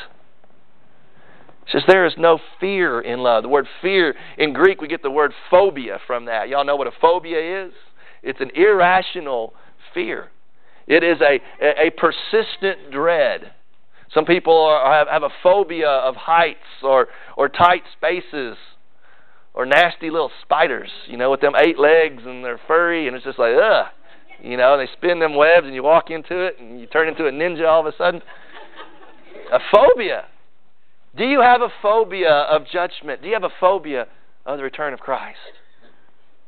It 1.66 1.72
says 1.72 1.82
there 1.86 2.06
is 2.06 2.14
no 2.16 2.38
fear 2.60 3.00
in 3.00 3.20
love. 3.20 3.42
The 3.42 3.48
word 3.48 3.66
fear 3.82 4.14
in 4.38 4.52
Greek, 4.52 4.80
we 4.80 4.88
get 4.88 5.02
the 5.02 5.10
word 5.10 5.32
phobia 5.50 5.98
from 6.06 6.24
that. 6.26 6.48
Y'all 6.48 6.64
know 6.64 6.76
what 6.76 6.86
a 6.86 6.92
phobia 7.00 7.66
is? 7.66 7.72
It's 8.22 8.40
an 8.40 8.50
irrational 8.54 9.52
fear. 9.92 10.28
It 10.86 11.04
is 11.04 11.18
a, 11.20 11.40
a, 11.62 11.90
persistent 11.90 12.90
dread. 12.90 13.52
Some 14.14 14.24
people 14.24 14.56
are, 14.56 14.94
have, 14.94 15.08
have 15.08 15.22
a 15.22 15.34
phobia 15.42 15.88
of 15.88 16.16
heights 16.16 16.82
or, 16.82 17.08
or 17.36 17.50
tight 17.50 17.82
spaces 17.94 18.56
or 19.52 19.66
nasty 19.66 20.08
little 20.08 20.30
spiders, 20.42 20.88
you 21.06 21.18
know, 21.18 21.30
with 21.30 21.42
them 21.42 21.52
eight 21.60 21.78
legs 21.78 22.22
and 22.24 22.42
they're 22.42 22.60
furry 22.66 23.06
and 23.06 23.14
it's 23.14 23.24
just 23.24 23.38
like, 23.38 23.52
ugh. 23.62 23.86
You 24.40 24.56
know, 24.56 24.78
they 24.78 24.86
spin 24.96 25.18
them 25.18 25.34
webs 25.34 25.66
and 25.66 25.74
you 25.74 25.82
walk 25.82 26.10
into 26.10 26.46
it 26.46 26.58
and 26.60 26.80
you 26.80 26.86
turn 26.86 27.08
into 27.08 27.26
a 27.26 27.32
ninja 27.32 27.68
all 27.68 27.80
of 27.80 27.86
a 27.86 27.96
sudden. 27.98 28.22
A 29.52 29.58
phobia. 29.72 30.26
Do 31.16 31.24
you 31.24 31.40
have 31.40 31.62
a 31.62 31.72
phobia 31.82 32.30
of 32.30 32.66
judgment? 32.66 33.22
Do 33.22 33.28
you 33.28 33.34
have 33.34 33.44
a 33.44 33.54
phobia 33.60 34.06
of 34.44 34.58
the 34.58 34.64
return 34.64 34.92
of 34.92 35.00
Christ? 35.00 35.38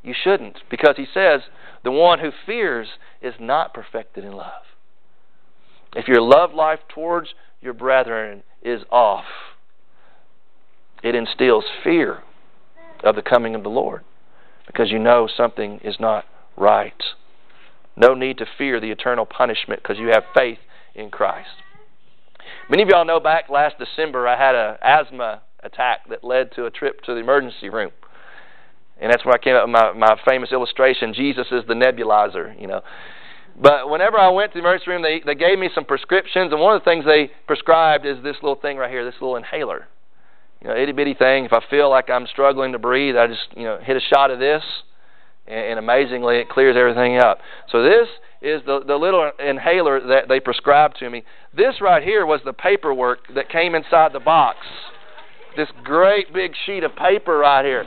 You 0.02 0.14
shouldn't, 0.14 0.59
because 0.71 0.97
he 0.97 1.07
says, 1.12 1.42
the 1.85 1.90
one 1.90 2.21
who 2.21 2.30
fears 2.47 2.88
is 3.21 3.35
not 3.38 3.75
perfected 3.75 4.25
in 4.25 4.33
love. 4.33 4.62
If 5.95 6.09
your 6.09 6.21
love 6.21 6.54
life 6.54 6.80
towards 6.88 7.30
your 7.61 7.75
brethren 7.75 8.42
is 8.62 8.83
off, 8.90 9.25
it 11.02 11.14
instills 11.14 11.64
fear 11.83 12.23
of 13.02 13.16
the 13.16 13.23
coming 13.23 13.54
of 13.54 13.62
the 13.62 13.71
Lord 13.71 14.04
because 14.66 14.90
you 14.90 14.99
know 14.99 15.28
something 15.35 15.80
is 15.83 15.97
not 15.99 16.25
right. 16.57 17.02
No 17.97 18.14
need 18.14 18.38
to 18.38 18.47
fear 18.59 18.80
the 18.80 18.90
eternal 18.90 19.26
punishment 19.26 19.83
because 19.83 19.99
you 19.99 20.09
have 20.09 20.23
faith 20.35 20.59
in 20.95 21.11
Christ. 21.11 21.49
Many 22.68 22.82
of 22.82 22.88
y'all 22.88 23.04
know 23.04 23.20
back 23.20 23.49
last 23.49 23.76
December 23.78 24.26
I 24.26 24.38
had 24.38 24.54
an 24.54 24.76
asthma 24.82 25.42
attack 25.62 26.09
that 26.09 26.25
led 26.25 26.52
to 26.52 26.66
a 26.66 26.70
trip 26.70 27.02
to 27.02 27.14
the 27.14 27.20
emergency 27.20 27.68
room. 27.68 27.90
And 29.00 29.11
that's 29.11 29.25
where 29.25 29.35
I 29.35 29.38
came 29.38 29.56
up 29.56 29.66
with 29.66 29.73
my, 29.73 29.92
my 29.92 30.20
famous 30.26 30.52
illustration, 30.52 31.14
Jesus 31.14 31.47
is 31.50 31.64
the 31.66 31.75
nebulizer, 31.75 32.59
you 32.61 32.66
know. 32.66 32.82
But 33.61 33.90
whenever 33.90 34.18
I 34.18 34.28
went 34.28 34.52
to 34.52 34.59
the 34.59 34.61
emergency 34.61 34.90
room, 34.90 35.02
they, 35.02 35.23
they 35.25 35.35
gave 35.35 35.59
me 35.59 35.68
some 35.75 35.85
prescriptions, 35.85 36.52
and 36.52 36.61
one 36.61 36.76
of 36.76 36.82
the 36.82 36.85
things 36.85 37.04
they 37.04 37.30
prescribed 37.47 38.06
is 38.06 38.23
this 38.23 38.37
little 38.42 38.61
thing 38.61 38.76
right 38.76 38.90
here, 38.90 39.04
this 39.04 39.20
little 39.20 39.37
inhaler. 39.37 39.87
You 40.62 40.68
know, 40.68 40.76
itty 40.76 40.92
bitty 40.92 41.14
thing. 41.14 41.47
If 41.47 41.52
I 41.52 41.61
feel 41.70 41.88
like 41.88 42.11
I'm 42.11 42.26
struggling 42.26 42.73
to 42.73 42.78
breathe, 42.78 43.16
I 43.16 43.26
just, 43.26 43.56
you 43.56 43.64
know, 43.64 43.78
hit 43.82 43.97
a 43.97 44.00
shot 44.00 44.30
of 44.30 44.38
this, 44.38 44.62
and, 45.47 45.56
and 45.56 45.78
amazingly 45.78 46.38
it 46.38 46.49
clears 46.49 46.76
everything 46.76 47.18
up. 47.18 47.38
So 47.70 47.82
this 47.82 48.09
is 48.42 48.62
the, 48.64 48.80
the 48.87 48.97
little 48.97 49.30
inhaler 49.38 50.00
that 50.09 50.28
they 50.28 50.40
prescribed 50.40 50.97
to 50.99 51.11
me. 51.11 51.25
This 51.54 51.80
right 51.80 52.02
here 52.02 52.25
was 52.25 52.40
the 52.44 52.52
paperwork 52.52 53.20
that 53.35 53.50
came 53.50 53.75
inside 53.75 54.12
the 54.12 54.20
box. 54.20 54.59
This 55.56 55.68
great 55.85 56.32
big 56.32 56.52
sheet 56.64 56.85
of 56.85 56.94
paper 56.97 57.38
right 57.38 57.64
here. 57.64 57.85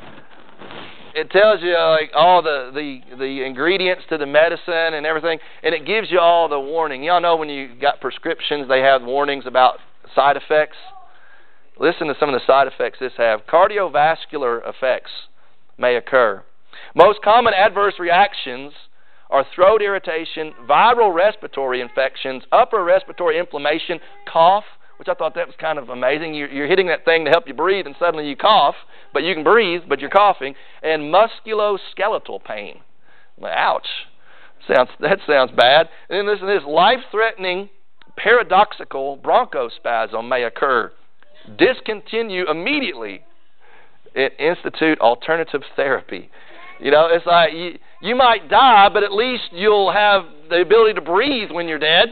It 1.16 1.30
tells 1.30 1.62
you 1.62 1.78
like 1.78 2.12
all 2.16 2.42
the, 2.42 2.72
the, 2.74 3.16
the 3.18 3.46
ingredients 3.46 4.04
to 4.10 4.18
the 4.18 4.26
medicine 4.26 4.96
and 4.96 5.06
everything, 5.06 5.40
and 5.62 5.74
it 5.74 5.86
gives 5.86 6.10
you 6.10 6.20
all 6.20 6.50
the 6.50 6.60
warning. 6.60 7.04
Y'all 7.04 7.22
know 7.22 7.36
when 7.36 7.50
you 7.50 7.70
got 7.80 8.02
prescriptions, 8.02 8.68
they 8.68 8.80
have 8.80 9.04
warnings 9.04 9.46
about 9.46 9.78
side 10.16 10.38
effects. 10.38 10.78
Listen 11.80 12.08
to 12.08 12.16
some 12.20 12.30
of 12.30 12.40
the 12.40 12.46
side 12.46 12.68
effects 12.68 12.98
this 13.00 13.14
have. 13.18 13.42
Cardiovascular 13.46 14.68
effects 14.68 15.12
may 15.78 15.96
occur. 15.96 16.44
Most 16.96 17.22
common 17.24 17.54
adverse 17.54 17.96
reactions 18.00 18.74
are 19.30 19.46
throat 19.56 19.82
irritation, 19.82 20.54
viral 20.70 21.14
respiratory 21.14 21.82
infections, 21.82 22.44
upper 22.52 22.84
respiratory 22.84 23.40
inflammation, 23.40 24.00
cough, 24.32 24.66
which 24.98 25.08
I 25.08 25.16
thought 25.16 25.34
that 25.36 25.48
was 25.48 25.56
kind 25.60 25.80
of 25.80 25.90
amazing. 25.90 26.36
You're, 26.36 26.50
you're, 26.50 26.68
hitting 26.68 26.88
that 26.88 27.04
thing 27.04 27.26
to 27.26 27.32
help 27.32 27.48
you 27.48 27.54
breathe, 27.54 27.88
and 27.88 27.96
suddenly 27.98 28.28
you 28.28 28.36
cough, 28.36 28.76
but 29.12 29.24
you 29.24 29.34
can 29.34 29.44
breathe, 29.44 29.82
but 29.90 30.00
you're 30.00 30.10
coughing, 30.10 30.54
and 30.84 31.14
musculoskeletal 31.14 32.44
pain. 32.44 32.82
Ouch. 33.44 33.88
Sounds, 34.68 34.90
that 35.00 35.20
sounds 35.28 35.52
bad. 35.58 35.90
And 36.10 36.20
then 36.20 36.28
listen 36.28 36.48
to 36.48 36.54
this 36.54 36.68
life-threatening 36.68 37.70
paradoxical 38.16 39.18
bronchospasm 39.18 40.30
may 40.30 40.44
occur. 40.44 40.92
Discontinue 41.58 42.50
immediately 42.50 43.24
and 44.16 44.32
institute 44.40 45.00
alternative 45.00 45.62
therapy. 45.76 46.30
You 46.80 46.92
know, 46.92 47.08
it's 47.12 47.26
like 47.26 47.54
you, 47.54 47.78
you 48.02 48.16
might 48.16 48.50
die, 48.50 48.90
but 48.94 49.04
at 49.04 49.12
least 49.12 49.44
you'll 49.52 49.92
have 49.92 50.24
the 50.50 50.62
ability 50.62 50.94
to 50.96 51.02
breathe 51.02 51.52
when 51.52 51.68
you're 51.68 51.80
dead. 51.80 52.10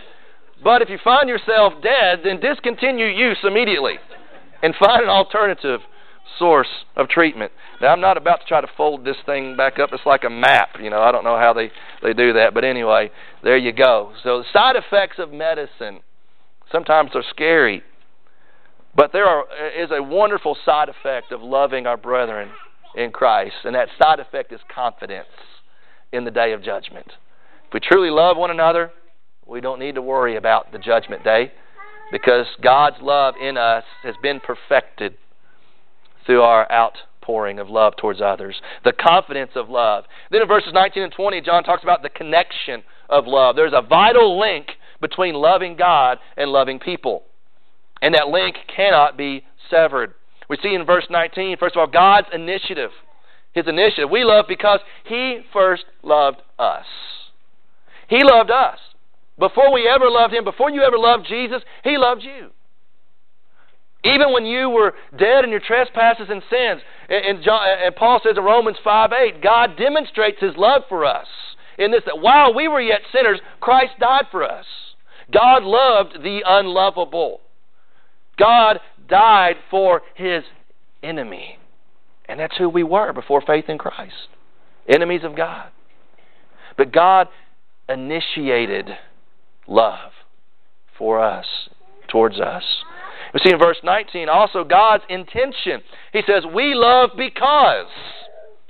But 0.64 0.82
if 0.82 0.90
you 0.90 1.00
find 1.04 1.28
yourself 1.28 1.74
dead, 1.82 2.20
then 2.24 2.40
discontinue 2.40 3.08
use 3.08 3.38
immediately 3.44 3.96
and 4.62 4.76
find 4.76 5.04
an 5.04 5.10
alternative 5.10 5.82
source 6.38 6.68
of 6.96 7.10
treatment. 7.10 7.52
Now, 7.82 7.88
I'm 7.90 8.02
not 8.02 8.16
about 8.16 8.42
to 8.42 8.46
try 8.46 8.62
to 8.62 8.68
fold 8.78 9.04
this 9.04 9.18
thing 9.26 9.58
back 9.58 9.80
up. 9.80 9.90
It's 9.92 10.06
like 10.06 10.24
a 10.24 10.30
map. 10.30 10.70
You 10.80 10.90
know, 10.90 11.02
I 11.02 11.12
don't 11.12 11.24
know 11.24 11.38
how 11.38 11.54
they, 11.54 11.72
they 12.04 12.14
do 12.14 12.34
that. 12.34 12.54
But 12.54 12.64
anyway, 12.64 13.12
there 13.44 13.58
you 13.58 13.72
go. 13.72 14.14
So, 14.24 14.40
the 14.40 14.46
side 14.54 14.76
effects 14.76 15.18
of 15.18 15.34
medicine 15.34 16.02
sometimes 16.72 17.12
are 17.16 17.24
scary. 17.30 17.84
But 18.96 19.12
there 19.14 19.26
are, 19.26 19.46
is 19.78 19.90
a 19.92 20.04
wonderful 20.04 20.56
side 20.64 20.90
effect 20.90 21.32
of 21.32 21.42
loving 21.42 21.88
our 21.88 21.98
brethren 21.98 22.50
in 22.96 23.12
Christ, 23.12 23.56
and 23.64 23.76
that 23.76 23.90
side 24.02 24.20
effect 24.20 24.52
is 24.52 24.60
confidence 24.74 25.28
in 26.12 26.26
the 26.26 26.32
day 26.32 26.54
of 26.54 26.64
judgment. 26.64 27.08
If 27.68 27.74
we 27.74 27.80
truly 27.80 28.10
love 28.10 28.38
one 28.38 28.52
another, 28.52 28.92
we 29.48 29.62
don't 29.62 29.80
need 29.80 29.96
to 29.96 30.02
worry 30.02 30.36
about 30.36 30.72
the 30.72 30.80
judgment 30.80 31.24
day 31.24 31.52
because 32.12 32.46
God's 32.62 32.98
love 33.02 33.36
in 33.42 33.58
us 33.58 33.84
has 34.04 34.16
been 34.22 34.40
perfected 34.40 35.16
through 36.26 36.42
our 36.42 36.70
outpouring 36.72 37.60
of 37.60 37.70
love 37.70 37.94
towards 37.98 38.22
others, 38.22 38.62
the 38.84 38.94
confidence 38.94 39.52
of 39.56 39.70
love. 39.70 40.04
Then 40.30 40.42
in 40.42 40.48
verses 40.48 40.72
19 40.74 41.04
and 41.04 41.14
20, 41.14 41.42
John 41.42 41.64
talks 41.64 41.84
about 41.84 42.02
the 42.02 42.10
connection 42.10 42.84
of 43.10 43.26
love. 43.28 43.56
There's 43.56 43.74
a 43.74 43.82
vital 43.82 44.40
link 44.40 44.68
between 45.00 45.34
loving 45.36 45.76
God 45.76 46.20
and 46.38 46.52
loving 46.52 46.80
people. 46.80 47.24
And 48.02 48.14
that 48.16 48.28
link 48.28 48.56
cannot 48.74 49.18
be 49.18 49.44
severed. 49.70 50.14
We 50.52 50.58
see 50.62 50.76
in 50.76 50.86
verse 50.86 51.06
19, 51.10 51.56
first 51.58 51.78
of 51.78 51.80
all, 51.80 51.88
God's 51.88 52.28
initiative. 52.34 52.90
His 53.54 53.70
initiative. 53.70 54.10
We 54.10 54.26
love 54.26 54.46
because 54.50 54.82
He 55.06 55.40
first 55.54 55.86
loved 56.04 56.42
us. 56.60 56.84
He 58.10 58.22
loved 58.22 58.52
us. 58.52 58.78
Before 59.40 59.72
we 59.72 59.88
ever 59.88 60.10
loved 60.10 60.34
Him, 60.34 60.44
before 60.44 60.70
you 60.70 60.82
ever 60.82 60.98
loved 60.98 61.26
Jesus, 61.26 61.62
He 61.86 61.98
loved 61.98 62.24
you. 62.24 62.50
Even 64.04 64.34
when 64.34 64.46
you 64.46 64.70
were 64.70 64.94
dead 65.18 65.46
in 65.46 65.52
your 65.52 65.62
trespasses 65.66 66.28
and 66.30 66.44
sins, 66.50 66.82
and, 67.08 67.42
John, 67.42 67.66
and 67.86 67.96
Paul 67.96 68.20
says 68.22 68.36
in 68.36 68.44
Romans 68.44 68.76
5 68.84 69.12
8, 69.14 69.42
God 69.42 69.78
demonstrates 69.78 70.42
His 70.42 70.58
love 70.58 70.82
for 70.90 71.06
us 71.06 71.28
in 71.78 71.92
this 71.92 72.04
that 72.06 72.20
while 72.20 72.54
we 72.54 72.68
were 72.68 72.82
yet 72.82 73.04
sinners, 73.14 73.40
Christ 73.62 73.94
died 74.02 74.26
for 74.32 74.44
us. 74.44 74.66
God 75.32 75.64
loved 75.64 76.22
the 76.22 76.42
unlovable. 76.46 77.40
God 78.38 78.80
died 79.12 79.58
for 79.70 80.02
His 80.16 80.44
enemy. 81.04 81.60
And 82.28 82.40
that's 82.40 82.58
who 82.58 82.68
we 82.68 82.82
were 82.82 83.14
before 83.14 83.42
faith 83.46 83.66
in 83.68 83.78
Christ 83.78 84.30
enemies 84.88 85.22
of 85.24 85.36
God. 85.36 85.70
But 86.78 86.92
God 86.92 87.28
initiated 87.90 88.90
love 89.68 90.12
for 90.98 91.20
us, 91.20 91.46
towards 92.10 92.40
us. 92.40 92.64
We 93.34 93.40
see 93.44 93.52
in 93.52 93.60
verse 93.60 93.78
19 93.84 94.30
also 94.30 94.64
God's 94.64 95.04
intention. 95.10 95.82
He 96.12 96.22
says, 96.28 96.44
We 96.54 96.74
love 96.74 97.12
because 97.18 97.88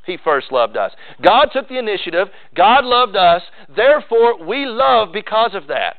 He 0.05 0.17
first 0.23 0.51
loved 0.51 0.77
us. 0.77 0.91
God 1.23 1.49
took 1.51 1.67
the 1.67 1.79
initiative. 1.79 2.27
God 2.55 2.85
loved 2.85 3.15
us. 3.15 3.41
Therefore, 3.75 4.43
we 4.43 4.65
love 4.65 5.09
because 5.13 5.51
of 5.53 5.67
that. 5.67 5.97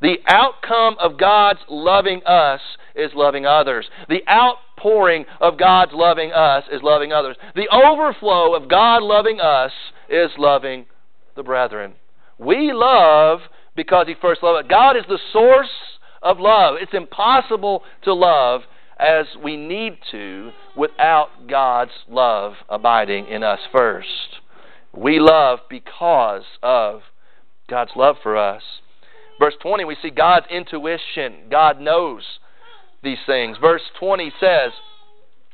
The 0.00 0.16
outcome 0.26 0.96
of 0.98 1.18
God's 1.18 1.60
loving 1.68 2.22
us 2.24 2.60
is 2.94 3.10
loving 3.14 3.44
others. 3.44 3.88
The 4.08 4.22
outpouring 4.28 5.26
of 5.40 5.58
God's 5.58 5.92
loving 5.94 6.32
us 6.32 6.64
is 6.72 6.82
loving 6.82 7.12
others. 7.12 7.36
The 7.54 7.68
overflow 7.68 8.54
of 8.54 8.68
God 8.68 9.02
loving 9.02 9.40
us 9.40 9.72
is 10.08 10.30
loving 10.38 10.86
the 11.36 11.42
brethren. 11.42 11.94
We 12.38 12.72
love 12.72 13.40
because 13.76 14.06
He 14.08 14.14
first 14.20 14.42
loved 14.42 14.64
us. 14.64 14.70
God 14.70 14.96
is 14.96 15.04
the 15.08 15.18
source 15.32 15.68
of 16.22 16.38
love. 16.38 16.76
It's 16.80 16.94
impossible 16.94 17.82
to 18.04 18.14
love 18.14 18.62
as 18.98 19.26
we 19.42 19.56
need 19.56 19.98
to 20.10 20.50
without 20.76 21.28
God's 21.48 21.92
love 22.08 22.54
abiding 22.68 23.26
in 23.26 23.42
us 23.42 23.60
first. 23.72 24.40
We 24.94 25.18
love 25.20 25.60
because 25.68 26.42
of 26.62 27.02
God's 27.68 27.92
love 27.96 28.16
for 28.22 28.36
us. 28.36 28.62
Verse 29.40 29.54
20, 29.62 29.86
we 29.86 29.96
see 30.02 30.10
God's 30.10 30.46
intuition. 30.50 31.48
God 31.50 31.80
knows 31.80 32.22
these 33.02 33.18
things. 33.26 33.56
Verse 33.58 33.80
20 33.98 34.30
says, 34.38 34.72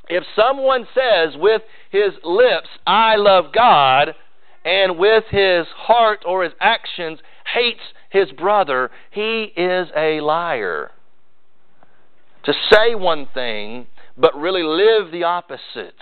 If 0.09 0.25
someone 0.35 0.89
says 0.93 1.35
with 1.37 1.63
his 1.91 2.13
lips, 2.25 2.69
I 2.85 3.15
love 3.15 3.47
God, 3.55 4.17
and 4.65 4.99
with 4.99 5.25
his 5.31 5.67
heart 5.77 6.25
or 6.27 6.43
his 6.43 6.53
actions 6.61 7.21
hates 7.55 7.81
his 8.11 8.33
brother, 8.33 8.91
he 9.13 9.53
is 9.57 9.87
a 9.97 10.21
liar. 10.21 10.91
To 12.45 12.53
say 12.73 12.97
one 12.97 13.29
thing, 13.33 13.87
but 14.19 14.37
really 14.37 14.65
live 14.65 15.13
the 15.13 15.23
opposite, 15.23 15.95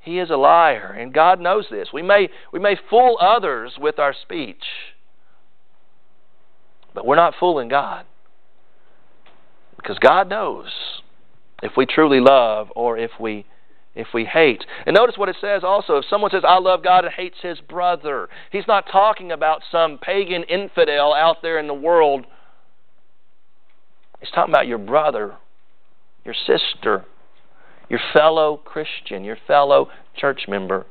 he 0.00 0.18
is 0.18 0.28
a 0.28 0.36
liar. 0.36 0.94
And 0.98 1.14
God 1.14 1.40
knows 1.40 1.64
this. 1.70 1.88
We 1.94 2.02
may, 2.02 2.28
we 2.52 2.60
may 2.60 2.76
fool 2.90 3.16
others 3.18 3.72
with 3.78 3.98
our 3.98 4.14
speech, 4.22 4.62
but 6.94 7.04
we're 7.04 7.16
not 7.16 7.34
fooling 7.38 7.68
God. 7.68 8.06
Because 9.76 9.98
God 9.98 10.28
knows 10.28 10.66
if 11.62 11.72
we 11.76 11.86
truly 11.86 12.20
love 12.20 12.68
or 12.74 12.96
if 12.96 13.10
we 13.20 13.44
if 13.94 14.08
we 14.12 14.24
hate. 14.24 14.64
And 14.86 14.94
notice 14.94 15.16
what 15.16 15.28
it 15.28 15.36
says 15.40 15.62
also. 15.62 15.98
If 15.98 16.06
someone 16.10 16.30
says, 16.32 16.42
I 16.46 16.58
love 16.58 16.82
God 16.82 17.04
and 17.04 17.14
hates 17.14 17.36
his 17.42 17.60
brother, 17.60 18.28
he's 18.50 18.66
not 18.66 18.86
talking 18.90 19.30
about 19.30 19.62
some 19.70 19.98
pagan 19.98 20.42
infidel 20.44 21.14
out 21.14 21.42
there 21.42 21.58
in 21.60 21.68
the 21.68 21.74
world. 21.74 22.26
He's 24.18 24.30
talking 24.30 24.52
about 24.52 24.66
your 24.66 24.78
brother, 24.78 25.36
your 26.24 26.34
sister, 26.34 27.04
your 27.88 28.00
fellow 28.12 28.56
Christian, 28.56 29.22
your 29.22 29.38
fellow 29.46 29.88
church 30.16 30.42
member. 30.48 30.86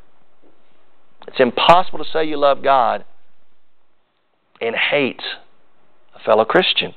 It's 1.28 1.39
impossible 1.39 2.00
to 2.00 2.10
say 2.10 2.26
you 2.26 2.38
love 2.38 2.63
God 2.63 3.04
and 4.62 4.76
hate 4.76 5.22
fellow 6.26 6.46
Christian. 6.46 6.94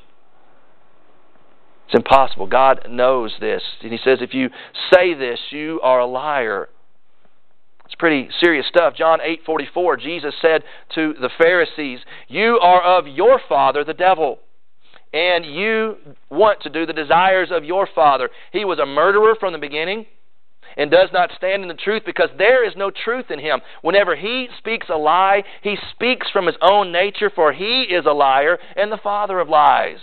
It's 1.86 1.94
impossible. 1.94 2.46
God 2.46 2.86
knows 2.90 3.34
this. 3.40 3.62
And 3.82 3.92
He 3.92 3.98
says, 4.02 4.18
if 4.20 4.34
you 4.34 4.50
say 4.92 5.14
this, 5.14 5.38
you 5.50 5.80
are 5.82 6.00
a 6.00 6.06
liar. 6.06 6.68
It's 7.84 7.94
pretty 7.94 8.28
serious 8.40 8.66
stuff. 8.66 8.94
John 8.96 9.20
8:44, 9.20 10.00
Jesus 10.00 10.34
said 10.42 10.64
to 10.96 11.14
the 11.20 11.30
Pharisees, 11.38 12.00
"You 12.26 12.58
are 12.58 12.82
of 12.82 13.06
your 13.06 13.38
father 13.48 13.84
the 13.84 13.94
devil, 13.94 14.40
and 15.14 15.46
you 15.46 15.96
want 16.28 16.62
to 16.62 16.70
do 16.70 16.84
the 16.84 16.92
desires 16.92 17.52
of 17.52 17.64
your 17.64 17.86
father. 17.86 18.28
He 18.50 18.64
was 18.64 18.80
a 18.80 18.86
murderer 18.86 19.36
from 19.36 19.52
the 19.52 19.60
beginning." 19.60 20.06
And 20.76 20.90
does 20.90 21.08
not 21.12 21.30
stand 21.36 21.62
in 21.62 21.68
the 21.68 21.74
truth 21.74 22.02
because 22.04 22.28
there 22.36 22.66
is 22.66 22.74
no 22.76 22.90
truth 22.90 23.30
in 23.30 23.38
him. 23.38 23.60
Whenever 23.82 24.14
he 24.14 24.48
speaks 24.58 24.88
a 24.88 24.96
lie, 24.96 25.42
he 25.62 25.76
speaks 25.92 26.30
from 26.30 26.46
his 26.46 26.56
own 26.60 26.92
nature, 26.92 27.30
for 27.34 27.52
he 27.52 27.82
is 27.82 28.04
a 28.06 28.12
liar 28.12 28.58
and 28.76 28.92
the 28.92 28.98
father 29.02 29.40
of 29.40 29.48
lies. 29.48 29.98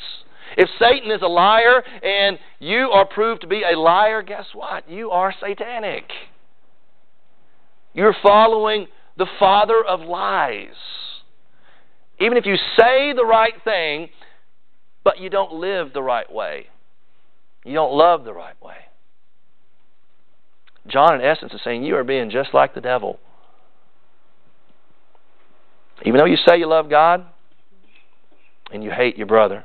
If 0.58 0.70
Satan 0.80 1.12
is 1.12 1.22
a 1.22 1.28
liar 1.28 1.84
and 2.04 2.38
you 2.60 2.90
are 2.92 3.06
proved 3.06 3.42
to 3.42 3.48
be 3.48 3.64
a 3.64 3.78
liar, 3.78 4.22
guess 4.22 4.46
what? 4.54 4.90
You 4.90 5.12
are 5.12 5.34
satanic. 5.40 6.06
You're 7.94 8.16
following 8.22 8.88
the 9.18 9.28
father 9.40 9.84
of 9.84 10.02
lies. 10.02 10.76
Even 12.20 12.38
if 12.38 12.46
you 12.46 12.56
say 12.78 13.14
the 13.14 13.26
right 13.26 13.54
thing, 13.64 14.10
but 15.04 15.20
you 15.20 15.30
don't 15.30 15.54
live 15.54 15.94
the 15.94 16.02
right 16.02 16.32
way, 16.32 16.68
you 17.66 17.74
don't 17.74 17.94
love 17.94 18.24
the 18.24 18.34
right 18.34 18.60
way. 18.62 18.76
John, 20.88 21.16
in 21.16 21.22
essence, 21.22 21.54
is 21.54 21.62
saying 21.64 21.84
you 21.84 21.96
are 21.96 22.04
being 22.04 22.30
just 22.30 22.54
like 22.54 22.76
the 22.76 22.82
devil. 22.82 23.20
Even 26.06 26.18
though 26.18 26.26
you 26.26 26.38
say 26.38 26.58
you 26.58 26.68
love 26.68 26.90
God 26.90 27.26
and 28.72 28.84
you 28.84 28.92
hate 28.92 29.18
your 29.18 29.28
brother. 29.28 29.64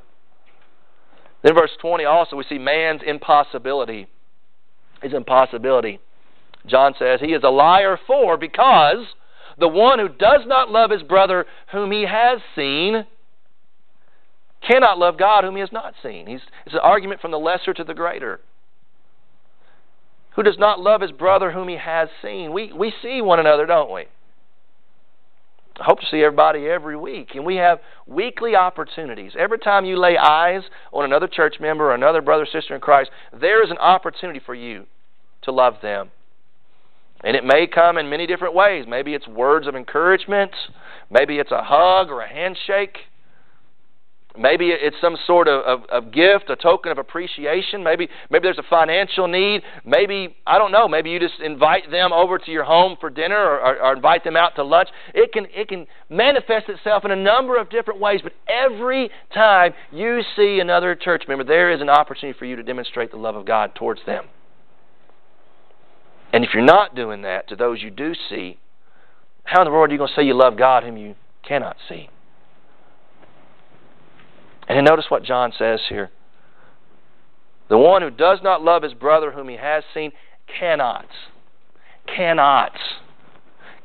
Then 1.42 1.54
verse 1.54 1.70
20 1.80 2.04
also 2.04 2.36
we 2.36 2.44
see 2.44 2.58
man's 2.58 3.00
impossibility. 3.04 4.06
His 5.02 5.12
impossibility. 5.12 6.00
John 6.66 6.94
says, 6.98 7.20
He 7.20 7.32
is 7.32 7.42
a 7.44 7.50
liar 7.50 7.98
for 8.06 8.36
because 8.36 9.06
the 9.58 9.68
one 9.68 9.98
who 9.98 10.08
does 10.08 10.42
not 10.46 10.70
love 10.70 10.90
his 10.90 11.02
brother 11.02 11.46
whom 11.72 11.90
he 11.90 12.02
has 12.02 12.40
seen 12.54 13.06
cannot 14.66 14.98
love 14.98 15.18
God 15.18 15.44
whom 15.44 15.54
he 15.54 15.60
has 15.60 15.72
not 15.72 15.94
seen. 16.02 16.26
He's, 16.26 16.40
it's 16.66 16.74
an 16.74 16.80
argument 16.82 17.20
from 17.20 17.30
the 17.30 17.38
lesser 17.38 17.72
to 17.74 17.84
the 17.84 17.94
greater. 17.94 18.40
Who 20.38 20.44
does 20.44 20.56
not 20.56 20.78
love 20.78 21.00
his 21.00 21.10
brother 21.10 21.50
whom 21.50 21.66
he 21.66 21.76
has 21.78 22.08
seen? 22.22 22.52
We, 22.52 22.72
we 22.72 22.92
see 23.02 23.20
one 23.20 23.40
another, 23.40 23.66
don't 23.66 23.92
we? 23.92 24.02
I 25.80 25.84
hope 25.84 25.98
to 25.98 26.06
see 26.08 26.22
everybody 26.22 26.68
every 26.68 26.96
week. 26.96 27.30
And 27.34 27.44
we 27.44 27.56
have 27.56 27.80
weekly 28.06 28.54
opportunities. 28.54 29.32
Every 29.36 29.58
time 29.58 29.84
you 29.84 29.98
lay 29.98 30.16
eyes 30.16 30.62
on 30.92 31.04
another 31.04 31.26
church 31.26 31.56
member 31.58 31.86
or 31.86 31.94
another 31.94 32.22
brother 32.22 32.46
sister 32.46 32.72
in 32.72 32.80
Christ, 32.80 33.10
there 33.32 33.64
is 33.64 33.72
an 33.72 33.78
opportunity 33.78 34.38
for 34.38 34.54
you 34.54 34.86
to 35.42 35.50
love 35.50 35.74
them. 35.82 36.12
And 37.24 37.36
it 37.36 37.42
may 37.42 37.66
come 37.66 37.98
in 37.98 38.08
many 38.08 38.28
different 38.28 38.54
ways. 38.54 38.84
Maybe 38.86 39.14
it's 39.14 39.26
words 39.26 39.66
of 39.66 39.74
encouragement, 39.74 40.52
maybe 41.10 41.40
it's 41.40 41.50
a 41.50 41.64
hug 41.64 42.10
or 42.10 42.20
a 42.20 42.32
handshake. 42.32 42.96
Maybe 44.38 44.68
it's 44.68 44.96
some 45.00 45.16
sort 45.26 45.48
of, 45.48 45.64
of, 45.64 45.88
of, 45.90 46.12
gift, 46.12 46.48
a 46.48 46.56
token 46.56 46.92
of 46.92 46.98
appreciation. 46.98 47.82
Maybe 47.82 48.08
maybe 48.30 48.44
there's 48.44 48.58
a 48.58 48.68
financial 48.70 49.26
need. 49.26 49.62
Maybe 49.84 50.36
I 50.46 50.58
don't 50.58 50.70
know. 50.70 50.86
Maybe 50.86 51.10
you 51.10 51.18
just 51.18 51.40
invite 51.40 51.90
them 51.90 52.12
over 52.12 52.38
to 52.38 52.50
your 52.50 52.64
home 52.64 52.96
for 53.00 53.10
dinner 53.10 53.36
or, 53.36 53.60
or, 53.60 53.82
or 53.82 53.92
invite 53.94 54.22
them 54.22 54.36
out 54.36 54.54
to 54.56 54.62
lunch. 54.62 54.88
It 55.12 55.32
can 55.32 55.46
it 55.52 55.68
can 55.68 55.86
manifest 56.08 56.68
itself 56.68 57.04
in 57.04 57.10
a 57.10 57.16
number 57.16 57.58
of 57.58 57.68
different 57.68 58.00
ways. 58.00 58.20
But 58.22 58.32
every 58.48 59.10
time 59.34 59.74
you 59.90 60.22
see 60.36 60.60
another 60.60 60.94
church 60.94 61.24
member, 61.26 61.42
there 61.42 61.72
is 61.72 61.80
an 61.80 61.88
opportunity 61.88 62.38
for 62.38 62.44
you 62.44 62.54
to 62.56 62.62
demonstrate 62.62 63.10
the 63.10 63.18
love 63.18 63.34
of 63.34 63.44
God 63.44 63.74
towards 63.74 64.00
them. 64.06 64.26
And 66.32 66.44
if 66.44 66.50
you're 66.54 66.64
not 66.64 66.94
doing 66.94 67.22
that 67.22 67.48
to 67.48 67.56
those 67.56 67.82
you 67.82 67.90
do 67.90 68.14
see, 68.28 68.58
how 69.44 69.62
in 69.62 69.64
the 69.64 69.72
world 69.72 69.88
are 69.88 69.92
you 69.92 69.98
going 69.98 70.08
to 70.08 70.14
say 70.14 70.22
you 70.22 70.34
love 70.34 70.56
God 70.56 70.84
whom 70.84 70.96
you 70.96 71.14
cannot 71.42 71.76
see? 71.88 72.10
And 74.68 74.84
notice 74.84 75.06
what 75.08 75.24
John 75.24 75.52
says 75.58 75.80
here. 75.88 76.10
The 77.68 77.78
one 77.78 78.02
who 78.02 78.10
does 78.10 78.38
not 78.42 78.62
love 78.62 78.82
his 78.82 78.94
brother 78.94 79.32
whom 79.32 79.48
he 79.48 79.56
has 79.56 79.82
seen 79.94 80.12
cannot. 80.58 81.06
Cannot. 82.06 82.72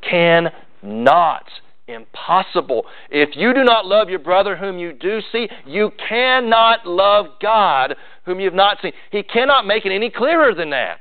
Cannot. 0.08 1.44
Impossible. 1.86 2.86
If 3.10 3.30
you 3.36 3.52
do 3.52 3.64
not 3.64 3.86
love 3.86 4.08
your 4.08 4.18
brother 4.18 4.56
whom 4.56 4.78
you 4.78 4.92
do 4.92 5.20
see, 5.32 5.48
you 5.66 5.90
cannot 6.08 6.86
love 6.86 7.26
God 7.40 7.94
whom 8.24 8.40
you 8.40 8.46
have 8.46 8.54
not 8.54 8.78
seen. 8.80 8.92
He 9.10 9.22
cannot 9.22 9.66
make 9.66 9.84
it 9.84 9.92
any 9.92 10.10
clearer 10.10 10.54
than 10.54 10.70
that. 10.70 11.00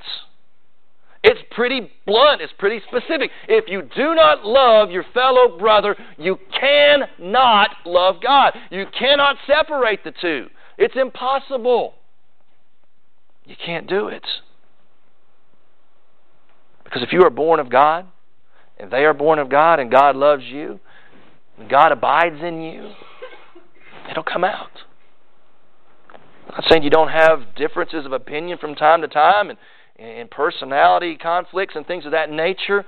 It's 1.24 1.40
pretty 1.52 1.90
blunt, 2.06 2.42
it's 2.42 2.52
pretty 2.60 2.82
specific. 2.86 3.32
If 3.48 3.66
you 3.70 3.82
do 3.82 4.14
not 4.14 4.44
love 4.44 4.92
your 4.92 5.06
fellow 5.14 5.58
brother, 5.58 5.96
you 6.18 6.38
cannot 6.60 7.70
love 7.86 8.16
God. 8.22 8.54
You 8.70 8.86
cannot 8.98 9.38
separate 9.48 10.04
the 10.04 10.12
two. 10.22 10.48
It's 10.78 10.96
impossible. 10.98 11.94
You 13.46 13.56
can't 13.66 13.88
do 13.88 14.10
it. 14.10 14.26
Because 16.84 17.04
if 17.04 17.14
you 17.14 17.24
are 17.24 17.30
born 17.30 17.62
of 17.62 17.70
God, 17.70 18.06
and 18.78 18.92
they 18.92 19.06
are 19.06 19.14
born 19.14 19.40
of 19.40 19.50
God, 19.50 19.80
and 19.80 19.90
God 19.90 20.18
loves 20.18 20.44
you, 20.44 20.82
and 21.58 21.70
God 21.70 21.94
abides 21.94 22.42
in 22.42 22.62
you, 22.62 22.92
it'll 24.12 24.24
come 24.24 24.44
out. 24.44 24.72
I'm 26.48 26.56
not 26.56 26.66
saying 26.70 26.84
you 26.84 26.90
don't 26.90 27.10
have 27.10 27.56
differences 27.56 28.06
of 28.06 28.12
opinion 28.12 28.58
from 28.58 28.76
time 28.76 29.00
to 29.02 29.08
time 29.08 29.50
and, 29.50 29.58
and 29.98 30.30
personality 30.30 31.16
conflicts 31.16 31.76
and 31.76 31.86
things 31.86 32.06
of 32.06 32.12
that 32.12 32.30
nature, 32.30 32.86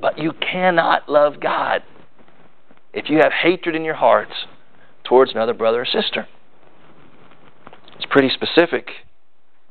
but 0.00 0.18
you 0.18 0.32
cannot 0.32 1.08
love 1.08 1.40
God 1.40 1.82
if 2.92 3.10
you 3.10 3.18
have 3.18 3.32
hatred 3.32 3.74
in 3.74 3.84
your 3.84 3.94
hearts 3.94 4.32
towards 5.04 5.32
another 5.32 5.54
brother 5.54 5.82
or 5.82 5.86
sister. 5.86 6.26
It's 7.96 8.06
pretty 8.10 8.30
specific. 8.30 8.88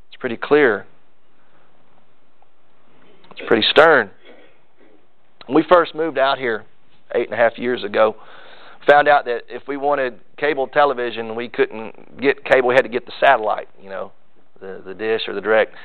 It's 0.09 0.19
pretty 0.19 0.37
clear. 0.37 0.85
It's 3.31 3.41
pretty 3.47 3.65
stern. 3.69 4.11
When 5.45 5.55
we 5.55 5.63
first 5.69 5.93
moved 5.93 6.17
out 6.17 6.37
here 6.37 6.65
eight 7.13 7.25
and 7.25 7.33
a 7.33 7.37
half 7.37 7.57
years 7.57 7.83
ago, 7.83 8.15
found 8.87 9.07
out 9.07 9.25
that 9.25 9.41
if 9.49 9.63
we 9.67 9.77
wanted 9.77 10.19
cable 10.37 10.67
television, 10.67 11.35
we 11.35 11.49
couldn't 11.49 12.19
get 12.21 12.43
cable. 12.45 12.69
We 12.69 12.75
had 12.75 12.83
to 12.83 12.89
get 12.89 13.05
the 13.05 13.11
satellite, 13.19 13.67
you 13.81 13.89
know, 13.89 14.11
the 14.59 14.81
the 14.85 14.93
dish 14.93 15.21
or 15.27 15.33
the 15.33 15.41
direct. 15.41 15.75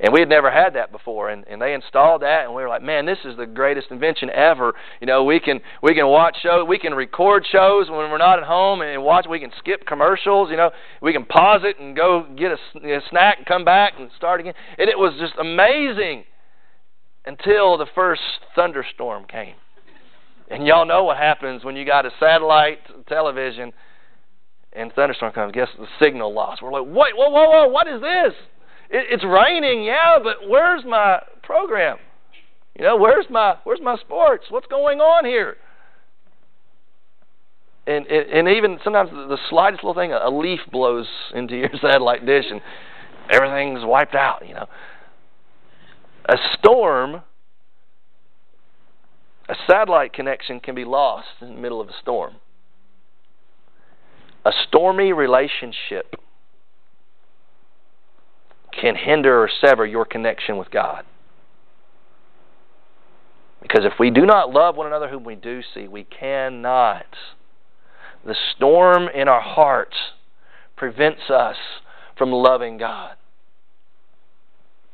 And 0.00 0.12
we 0.12 0.20
had 0.20 0.28
never 0.28 0.48
had 0.48 0.76
that 0.76 0.92
before, 0.92 1.30
and, 1.30 1.44
and 1.48 1.60
they 1.60 1.74
installed 1.74 2.22
that, 2.22 2.44
and 2.44 2.54
we 2.54 2.62
were 2.62 2.68
like, 2.68 2.82
"Man, 2.82 3.04
this 3.04 3.18
is 3.24 3.36
the 3.36 3.46
greatest 3.46 3.88
invention 3.90 4.30
ever!" 4.30 4.74
You 5.00 5.08
know, 5.08 5.24
we 5.24 5.40
can 5.40 5.60
we 5.82 5.92
can 5.92 6.06
watch 6.06 6.36
shows, 6.40 6.66
we 6.68 6.78
can 6.78 6.94
record 6.94 7.44
shows 7.50 7.88
when 7.90 7.98
we're 7.98 8.18
not 8.18 8.38
at 8.38 8.44
home, 8.44 8.80
and 8.80 9.02
watch. 9.02 9.26
We 9.28 9.40
can 9.40 9.50
skip 9.58 9.86
commercials. 9.86 10.50
You 10.50 10.56
know, 10.56 10.70
we 11.02 11.12
can 11.12 11.24
pause 11.24 11.62
it 11.64 11.80
and 11.80 11.96
go 11.96 12.26
get 12.36 12.52
a, 12.52 12.96
a 12.96 13.00
snack 13.10 13.38
and 13.38 13.46
come 13.46 13.64
back 13.64 13.94
and 13.98 14.08
start 14.16 14.38
again. 14.40 14.54
And 14.78 14.88
it 14.88 14.96
was 14.96 15.14
just 15.18 15.34
amazing 15.40 16.24
until 17.26 17.76
the 17.76 17.86
first 17.94 18.22
thunderstorm 18.54 19.24
came. 19.24 19.54
And 20.50 20.66
y'all 20.66 20.86
know 20.86 21.04
what 21.04 21.16
happens 21.16 21.64
when 21.64 21.76
you 21.76 21.84
got 21.84 22.06
a 22.06 22.10
satellite 22.20 22.78
television 23.06 23.72
and 24.72 24.92
thunderstorm 24.92 25.32
comes. 25.32 25.52
Guess 25.52 25.68
the 25.78 25.86
signal 26.00 26.32
lost. 26.32 26.62
We're 26.62 26.72
like, 26.72 26.86
wait, 26.86 27.16
whoa, 27.16 27.30
whoa, 27.30 27.50
whoa, 27.50 27.68
what 27.68 27.86
is 27.88 28.00
this? 28.00 28.34
It, 28.90 29.06
it's 29.10 29.24
raining, 29.24 29.84
yeah, 29.84 30.18
but 30.22 30.48
where's 30.48 30.84
my 30.84 31.22
program? 31.42 31.98
You 32.76 32.84
know, 32.84 32.96
where's 32.96 33.26
my 33.28 33.56
where's 33.64 33.80
my 33.82 33.96
sports? 33.96 34.44
What's 34.50 34.66
going 34.66 35.00
on 35.00 35.24
here? 35.24 35.56
And 37.86 38.06
and, 38.06 38.30
and 38.30 38.48
even 38.56 38.78
sometimes 38.84 39.10
the, 39.10 39.26
the 39.26 39.38
slightest 39.50 39.82
little 39.82 40.00
thing, 40.00 40.12
a 40.12 40.30
leaf 40.30 40.60
blows 40.70 41.06
into 41.34 41.56
your 41.56 41.70
satellite 41.82 42.24
dish, 42.24 42.44
and 42.50 42.60
everything's 43.30 43.84
wiped 43.84 44.14
out. 44.14 44.46
You 44.46 44.54
know, 44.54 44.66
a 46.28 46.36
storm 46.58 47.22
a 49.48 49.54
satellite 49.66 50.12
connection 50.12 50.60
can 50.60 50.74
be 50.74 50.84
lost 50.84 51.28
in 51.40 51.54
the 51.54 51.60
middle 51.60 51.80
of 51.80 51.88
a 51.88 51.94
storm. 52.02 52.34
A 54.44 54.52
stormy 54.66 55.12
relationship 55.12 56.14
can 58.80 58.94
hinder 58.96 59.42
or 59.42 59.50
sever 59.60 59.84
your 59.84 60.04
connection 60.04 60.56
with 60.56 60.70
God. 60.70 61.04
Because 63.60 63.84
if 63.84 63.94
we 63.98 64.10
do 64.10 64.24
not 64.24 64.50
love 64.50 64.76
one 64.76 64.86
another 64.86 65.08
whom 65.08 65.24
we 65.24 65.34
do 65.34 65.60
see, 65.74 65.88
we 65.88 66.04
cannot. 66.04 67.06
The 68.24 68.36
storm 68.54 69.08
in 69.14 69.28
our 69.28 69.40
hearts 69.40 69.96
prevents 70.76 71.28
us 71.28 71.56
from 72.16 72.30
loving 72.30 72.78
God. 72.78 73.16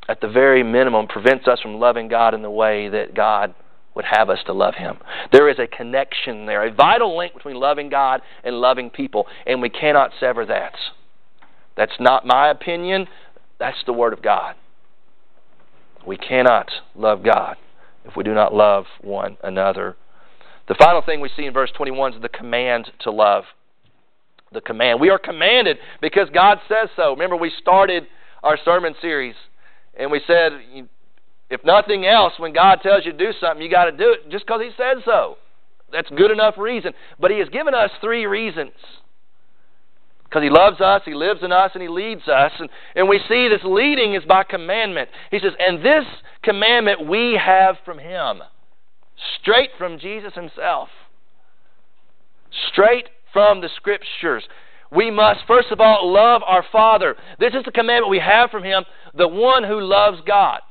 At 0.07 0.21
the 0.21 0.27
very 0.27 0.63
minimum, 0.63 1.07
prevents 1.07 1.47
us 1.47 1.59
from 1.59 1.79
loving 1.79 2.07
God 2.07 2.33
in 2.33 2.41
the 2.41 2.49
way 2.49 2.89
that 2.89 3.15
God 3.15 3.55
would 3.95 4.05
have 4.05 4.29
us 4.29 4.39
to 4.45 4.53
love 4.53 4.75
Him. 4.75 4.97
There 5.31 5.49
is 5.49 5.57
a 5.57 5.67
connection 5.67 6.45
there, 6.45 6.65
a 6.65 6.73
vital 6.73 7.17
link 7.17 7.33
between 7.33 7.55
loving 7.55 7.89
God 7.89 8.21
and 8.43 8.59
loving 8.59 8.89
people, 8.89 9.25
and 9.45 9.61
we 9.61 9.69
cannot 9.69 10.11
sever 10.19 10.45
that. 10.45 10.73
That's 11.77 11.99
not 11.99 12.25
my 12.25 12.49
opinion, 12.49 13.07
that's 13.59 13.83
the 13.85 13.93
Word 13.93 14.13
of 14.13 14.21
God. 14.21 14.55
We 16.05 16.17
cannot 16.17 16.69
love 16.93 17.23
God 17.23 17.57
if 18.05 18.15
we 18.15 18.23
do 18.23 18.33
not 18.33 18.53
love 18.53 18.85
one 19.01 19.37
another. 19.43 19.95
The 20.67 20.75
final 20.75 21.01
thing 21.01 21.21
we 21.21 21.29
see 21.35 21.45
in 21.45 21.53
verse 21.53 21.71
21 21.75 22.15
is 22.15 22.21
the 22.21 22.29
command 22.29 22.91
to 23.01 23.11
love. 23.11 23.45
The 24.51 24.61
command. 24.61 25.01
We 25.01 25.09
are 25.09 25.19
commanded 25.19 25.77
because 26.01 26.29
God 26.33 26.59
says 26.67 26.89
so. 26.95 27.11
Remember, 27.11 27.35
we 27.35 27.51
started 27.59 28.05
our 28.43 28.57
sermon 28.63 28.93
series 29.01 29.35
and 29.97 30.11
we 30.11 30.21
said 30.25 30.51
if 31.49 31.63
nothing 31.63 32.05
else, 32.05 32.33
when 32.37 32.53
God 32.53 32.79
tells 32.81 33.05
you 33.05 33.11
to 33.11 33.17
do 33.17 33.31
something, 33.39 33.61
you 33.61 33.69
got 33.69 33.85
to 33.85 33.91
do 33.91 34.13
it 34.13 34.29
just 34.29 34.45
because 34.45 34.61
He 34.61 34.71
said 34.75 34.97
so. 35.05 35.37
That's 35.91 36.09
good 36.09 36.31
enough 36.31 36.55
reason. 36.57 36.93
But 37.19 37.31
He 37.31 37.39
has 37.39 37.49
given 37.49 37.73
us 37.73 37.91
three 38.01 38.25
reasons. 38.25 38.71
Because 40.23 40.41
He 40.41 40.49
loves 40.49 40.81
us, 40.81 41.03
He 41.05 41.13
lives 41.13 41.41
in 41.43 41.51
us, 41.51 41.71
and 41.73 41.83
He 41.83 41.89
leads 41.89 42.27
us. 42.27 42.51
And, 42.59 42.69
and 42.95 43.07
we 43.07 43.19
see 43.29 43.47
this 43.47 43.61
leading 43.63 44.15
is 44.15 44.23
by 44.27 44.43
commandment. 44.43 45.09
He 45.29 45.39
says, 45.39 45.53
And 45.59 45.85
this 45.85 46.05
commandment 46.41 47.07
we 47.07 47.39
have 47.43 47.75
from 47.85 47.99
Him, 47.99 48.41
straight 49.39 49.69
from 49.77 49.99
Jesus 49.99 50.33
Himself, 50.33 50.89
straight 52.71 53.05
from 53.31 53.61
the 53.61 53.69
Scriptures. 53.75 54.43
We 54.91 55.11
must, 55.11 55.41
first 55.47 55.69
of 55.71 55.79
all, 55.79 56.11
love 56.11 56.41
our 56.45 56.65
Father. 56.71 57.15
This 57.39 57.53
is 57.53 57.63
the 57.65 57.71
commandment 57.71 58.09
we 58.09 58.19
have 58.19 58.49
from 58.49 58.63
Him, 58.63 58.83
the 59.15 59.27
one 59.27 59.63
who 59.63 59.79
loves 59.79 60.19
God. 60.25 60.61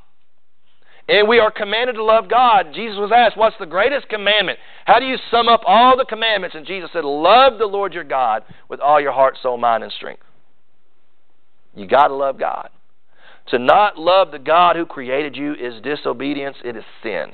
And 1.06 1.28
we 1.28 1.38
are 1.38 1.50
commanded 1.50 1.96
to 1.96 2.04
love 2.04 2.30
God. 2.30 2.68
Jesus 2.74 2.96
was 2.96 3.12
asked, 3.14 3.36
What's 3.36 3.56
the 3.58 3.66
greatest 3.66 4.08
commandment? 4.08 4.58
How 4.86 4.98
do 4.98 5.06
you 5.06 5.16
sum 5.30 5.48
up 5.48 5.60
all 5.66 5.96
the 5.96 6.06
commandments? 6.06 6.56
And 6.56 6.66
Jesus 6.66 6.90
said, 6.92 7.04
Love 7.04 7.58
the 7.58 7.66
Lord 7.66 7.92
your 7.92 8.04
God 8.04 8.42
with 8.68 8.80
all 8.80 9.00
your 9.00 9.12
heart, 9.12 9.36
soul, 9.42 9.58
mind, 9.58 9.82
and 9.82 9.92
strength. 9.92 10.22
You 11.74 11.86
got 11.86 12.08
to 12.08 12.14
love 12.14 12.38
God. 12.38 12.70
To 13.48 13.58
not 13.58 13.98
love 13.98 14.30
the 14.30 14.38
God 14.38 14.76
who 14.76 14.86
created 14.86 15.36
you 15.36 15.52
is 15.52 15.82
disobedience, 15.82 16.56
it 16.64 16.76
is 16.76 16.84
sin. 17.02 17.32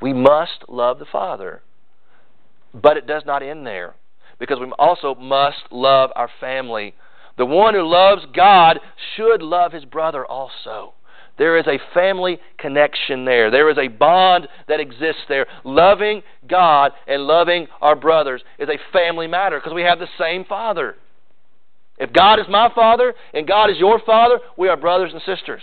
We 0.00 0.12
must 0.12 0.64
love 0.68 0.98
the 0.98 1.06
Father. 1.10 1.62
But 2.74 2.96
it 2.96 3.06
does 3.06 3.22
not 3.24 3.44
end 3.44 3.64
there 3.64 3.94
because 4.40 4.58
we 4.58 4.66
also 4.78 5.14
must 5.14 5.58
love 5.70 6.10
our 6.16 6.28
family. 6.40 6.94
The 7.38 7.46
one 7.46 7.74
who 7.74 7.82
loves 7.82 8.22
God 8.34 8.80
should 9.16 9.42
love 9.42 9.72
his 9.72 9.84
brother 9.84 10.26
also. 10.26 10.94
There 11.36 11.58
is 11.58 11.66
a 11.66 11.78
family 11.92 12.38
connection 12.58 13.24
there. 13.24 13.50
There 13.50 13.68
is 13.70 13.78
a 13.78 13.88
bond 13.88 14.46
that 14.68 14.80
exists 14.80 15.22
there. 15.28 15.46
Loving 15.64 16.22
God 16.48 16.92
and 17.06 17.22
loving 17.22 17.66
our 17.80 17.96
brothers 17.96 18.42
is 18.58 18.68
a 18.68 18.78
family 18.92 19.26
matter 19.26 19.58
because 19.58 19.74
we 19.74 19.82
have 19.82 19.98
the 19.98 20.08
same 20.18 20.44
Father. 20.44 20.96
If 21.98 22.12
God 22.12 22.38
is 22.38 22.46
my 22.48 22.70
Father 22.74 23.14
and 23.32 23.48
God 23.48 23.70
is 23.70 23.78
your 23.78 24.00
Father, 24.04 24.38
we 24.56 24.68
are 24.68 24.76
brothers 24.76 25.10
and 25.12 25.22
sisters. 25.22 25.62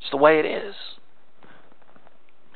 It's 0.00 0.10
the 0.10 0.16
way 0.18 0.38
it 0.38 0.46
is. 0.46 0.74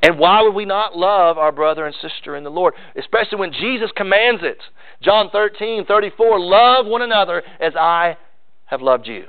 And 0.03 0.19
why 0.19 0.43
would 0.43 0.55
we 0.55 0.65
not 0.65 0.97
love 0.97 1.39
our 1.39 1.51
brother 1.51 1.85
and 1.87 1.95
sister 2.01 2.37
in 2.37 2.45
the 2.45 2.51
Lord? 2.51 2.75
Especially 2.97 3.39
when 3.39 3.53
Jesus 3.53 3.91
commands 3.97 4.43
it. 4.45 4.59
John 5.03 5.31
13, 5.31 5.87
34, 5.87 6.41
love 6.41 6.87
one 6.87 7.03
another 7.03 7.43
as 7.61 7.73
I 7.75 8.17
have 8.67 8.81
loved 8.81 9.07
you. 9.07 9.25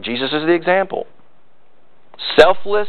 Jesus 0.00 0.32
is 0.32 0.42
the 0.42 0.52
example. 0.52 1.06
Selfless, 2.36 2.88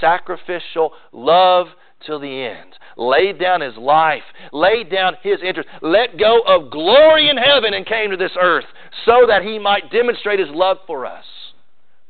sacrificial 0.00 0.92
love 1.12 1.68
till 2.04 2.20
the 2.20 2.42
end. 2.44 2.74
Laid 2.96 3.38
down 3.38 3.60
his 3.60 3.76
life, 3.76 4.22
laid 4.52 4.90
down 4.90 5.14
his 5.22 5.38
interest, 5.46 5.68
let 5.82 6.18
go 6.18 6.40
of 6.46 6.70
glory 6.70 7.28
in 7.28 7.36
heaven 7.36 7.74
and 7.74 7.86
came 7.86 8.10
to 8.10 8.16
this 8.16 8.36
earth 8.40 8.64
so 9.04 9.26
that 9.28 9.42
he 9.42 9.58
might 9.58 9.90
demonstrate 9.90 10.38
his 10.38 10.48
love 10.50 10.78
for 10.86 11.04
us 11.04 11.24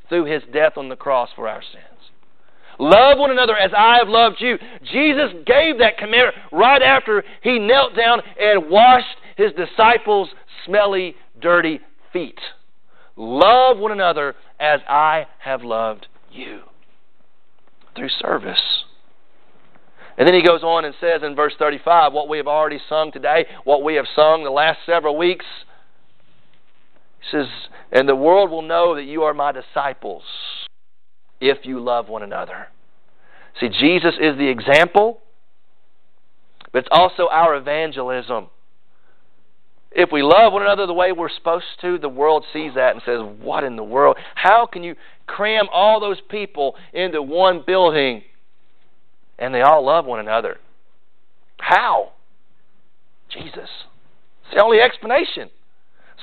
through 0.08 0.24
his 0.24 0.42
death 0.52 0.74
on 0.76 0.88
the 0.88 0.96
cross 0.96 1.28
for 1.34 1.48
our 1.48 1.62
sins. 1.62 1.82
Love 2.78 3.18
one 3.18 3.30
another 3.30 3.56
as 3.56 3.70
I 3.76 3.96
have 3.98 4.08
loved 4.08 4.36
you. 4.38 4.58
Jesus 4.92 5.32
gave 5.46 5.78
that 5.78 5.98
commandment 5.98 6.36
right 6.52 6.82
after 6.82 7.24
he 7.42 7.58
knelt 7.58 7.96
down 7.96 8.20
and 8.38 8.70
washed 8.70 9.16
his 9.36 9.52
disciples' 9.52 10.28
smelly, 10.64 11.16
dirty 11.40 11.80
feet. 12.12 12.38
love 13.16 13.78
one 13.78 13.92
another 13.92 14.34
as 14.60 14.80
I 14.88 15.26
have 15.38 15.62
loved 15.62 16.06
you. 16.36 16.60
Through 17.94 18.10
service. 18.20 18.84
And 20.18 20.26
then 20.26 20.34
he 20.34 20.42
goes 20.42 20.62
on 20.62 20.84
and 20.84 20.94
says 21.00 21.22
in 21.22 21.34
verse 21.34 21.54
35 21.58 22.12
what 22.12 22.28
we 22.28 22.38
have 22.38 22.46
already 22.46 22.80
sung 22.88 23.12
today, 23.12 23.46
what 23.64 23.82
we 23.82 23.94
have 23.94 24.06
sung 24.14 24.44
the 24.44 24.50
last 24.50 24.78
several 24.86 25.16
weeks. 25.16 25.44
He 27.20 27.36
says, 27.36 27.46
And 27.92 28.08
the 28.08 28.16
world 28.16 28.50
will 28.50 28.62
know 28.62 28.94
that 28.94 29.04
you 29.04 29.24
are 29.24 29.34
my 29.34 29.52
disciples 29.52 30.22
if 31.40 31.58
you 31.64 31.80
love 31.80 32.08
one 32.08 32.22
another. 32.22 32.68
See, 33.60 33.68
Jesus 33.68 34.14
is 34.20 34.36
the 34.36 34.48
example, 34.48 35.20
but 36.72 36.80
it's 36.80 36.88
also 36.90 37.28
our 37.28 37.54
evangelism. 37.56 38.48
If 39.92 40.10
we 40.12 40.22
love 40.22 40.52
one 40.52 40.62
another 40.62 40.86
the 40.86 40.92
way 40.92 41.12
we're 41.12 41.30
supposed 41.30 41.64
to, 41.80 41.96
the 41.98 42.08
world 42.08 42.44
sees 42.52 42.72
that 42.74 42.92
and 42.92 43.02
says, 43.04 43.20
What 43.40 43.64
in 43.64 43.76
the 43.76 43.84
world? 43.84 44.16
How 44.34 44.66
can 44.70 44.82
you 44.82 44.94
cram 45.26 45.66
all 45.72 46.00
those 46.00 46.20
people 46.28 46.76
into 46.92 47.22
one 47.22 47.62
building 47.66 48.22
and 49.38 49.54
they 49.54 49.62
all 49.62 49.84
love 49.84 50.04
one 50.06 50.20
another? 50.20 50.58
How? 51.58 52.12
Jesus. 53.28 53.68
It's 54.44 54.54
the 54.54 54.62
only 54.62 54.80
explanation. 54.80 55.50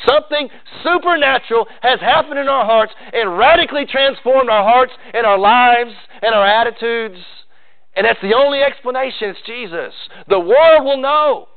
Something 0.08 0.50
supernatural 0.84 1.68
has 1.82 2.00
happened 2.00 2.40
in 2.40 2.48
our 2.48 2.66
hearts 2.66 2.94
and 3.12 3.38
radically 3.38 3.86
transformed 3.86 4.50
our 4.50 4.64
hearts 4.64 4.92
and 5.14 5.26
our 5.26 5.38
lives 5.38 5.94
and 6.22 6.34
our 6.34 6.46
attitudes. 6.46 7.20
And 7.96 8.06
that's 8.06 8.22
the 8.22 8.34
only 8.36 8.60
explanation. 8.60 9.30
It's 9.30 9.40
Jesus. 9.46 9.94
The 10.28 10.40
world 10.40 10.84
will 10.84 11.02
know 11.02 11.48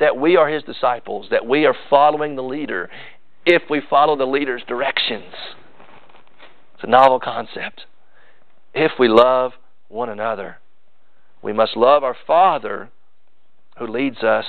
that 0.00 0.16
we 0.16 0.36
are 0.36 0.48
his 0.48 0.64
disciples, 0.64 1.28
that 1.30 1.46
we 1.46 1.64
are 1.64 1.76
following 1.88 2.34
the 2.34 2.42
leader 2.42 2.90
if 3.44 3.62
we 3.68 3.80
follow 3.88 4.16
the 4.16 4.24
leader's 4.24 4.62
directions. 4.66 5.34
It's 6.74 6.84
a 6.84 6.86
novel 6.86 7.20
concept. 7.20 7.86
If 8.74 8.92
we 8.98 9.08
love 9.08 9.52
one 9.88 10.08
another, 10.08 10.58
we 11.42 11.52
must 11.52 11.76
love 11.76 12.04
our 12.04 12.16
Father 12.26 12.90
who 13.78 13.86
leads 13.86 14.22
us 14.22 14.46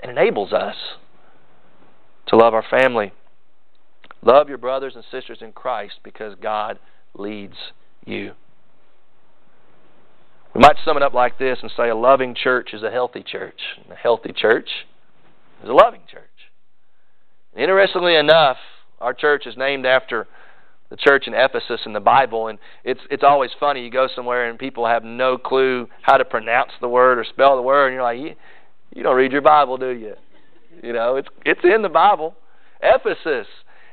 and 0.00 0.10
enables 0.10 0.52
us 0.52 0.76
to 2.28 2.36
love 2.36 2.54
our 2.54 2.64
family. 2.68 3.12
Love 4.22 4.48
your 4.48 4.58
brothers 4.58 4.94
and 4.94 5.04
sisters 5.10 5.38
in 5.40 5.52
Christ 5.52 5.94
because 6.02 6.34
God 6.40 6.78
leads 7.14 7.56
you. 8.04 8.32
We 10.54 10.60
might 10.60 10.76
sum 10.84 10.96
it 10.96 11.02
up 11.02 11.14
like 11.14 11.38
this 11.38 11.58
and 11.62 11.70
say 11.76 11.88
a 11.88 11.94
loving 11.94 12.34
church 12.34 12.70
is 12.72 12.82
a 12.82 12.90
healthy 12.90 13.22
church. 13.22 13.60
And 13.82 13.92
a 13.92 13.96
healthy 13.96 14.32
church 14.32 14.68
is 15.62 15.68
a 15.68 15.72
loving 15.72 16.02
church. 16.10 16.27
Interestingly 17.56 18.16
enough, 18.16 18.56
our 19.00 19.14
church 19.14 19.46
is 19.46 19.56
named 19.56 19.86
after 19.86 20.26
the 20.90 20.96
church 20.96 21.24
in 21.26 21.34
Ephesus 21.34 21.80
in 21.86 21.92
the 21.92 22.00
Bible, 22.00 22.48
and 22.48 22.58
it's 22.84 23.00
it's 23.10 23.22
always 23.22 23.50
funny. 23.60 23.84
You 23.84 23.90
go 23.90 24.08
somewhere 24.14 24.48
and 24.48 24.58
people 24.58 24.86
have 24.86 25.04
no 25.04 25.36
clue 25.36 25.88
how 26.02 26.16
to 26.16 26.24
pronounce 26.24 26.70
the 26.80 26.88
word 26.88 27.18
or 27.18 27.24
spell 27.24 27.56
the 27.56 27.62
word, 27.62 27.88
and 27.88 27.94
you're 27.94 28.02
like, 28.02 28.38
you 28.94 29.02
don't 29.02 29.16
read 29.16 29.32
your 29.32 29.42
Bible, 29.42 29.76
do 29.76 29.90
you? 29.90 30.14
You 30.82 30.92
know, 30.92 31.16
it's 31.16 31.28
it's 31.44 31.60
in 31.62 31.82
the 31.82 31.88
Bible. 31.88 32.34
Ephesus. 32.82 33.46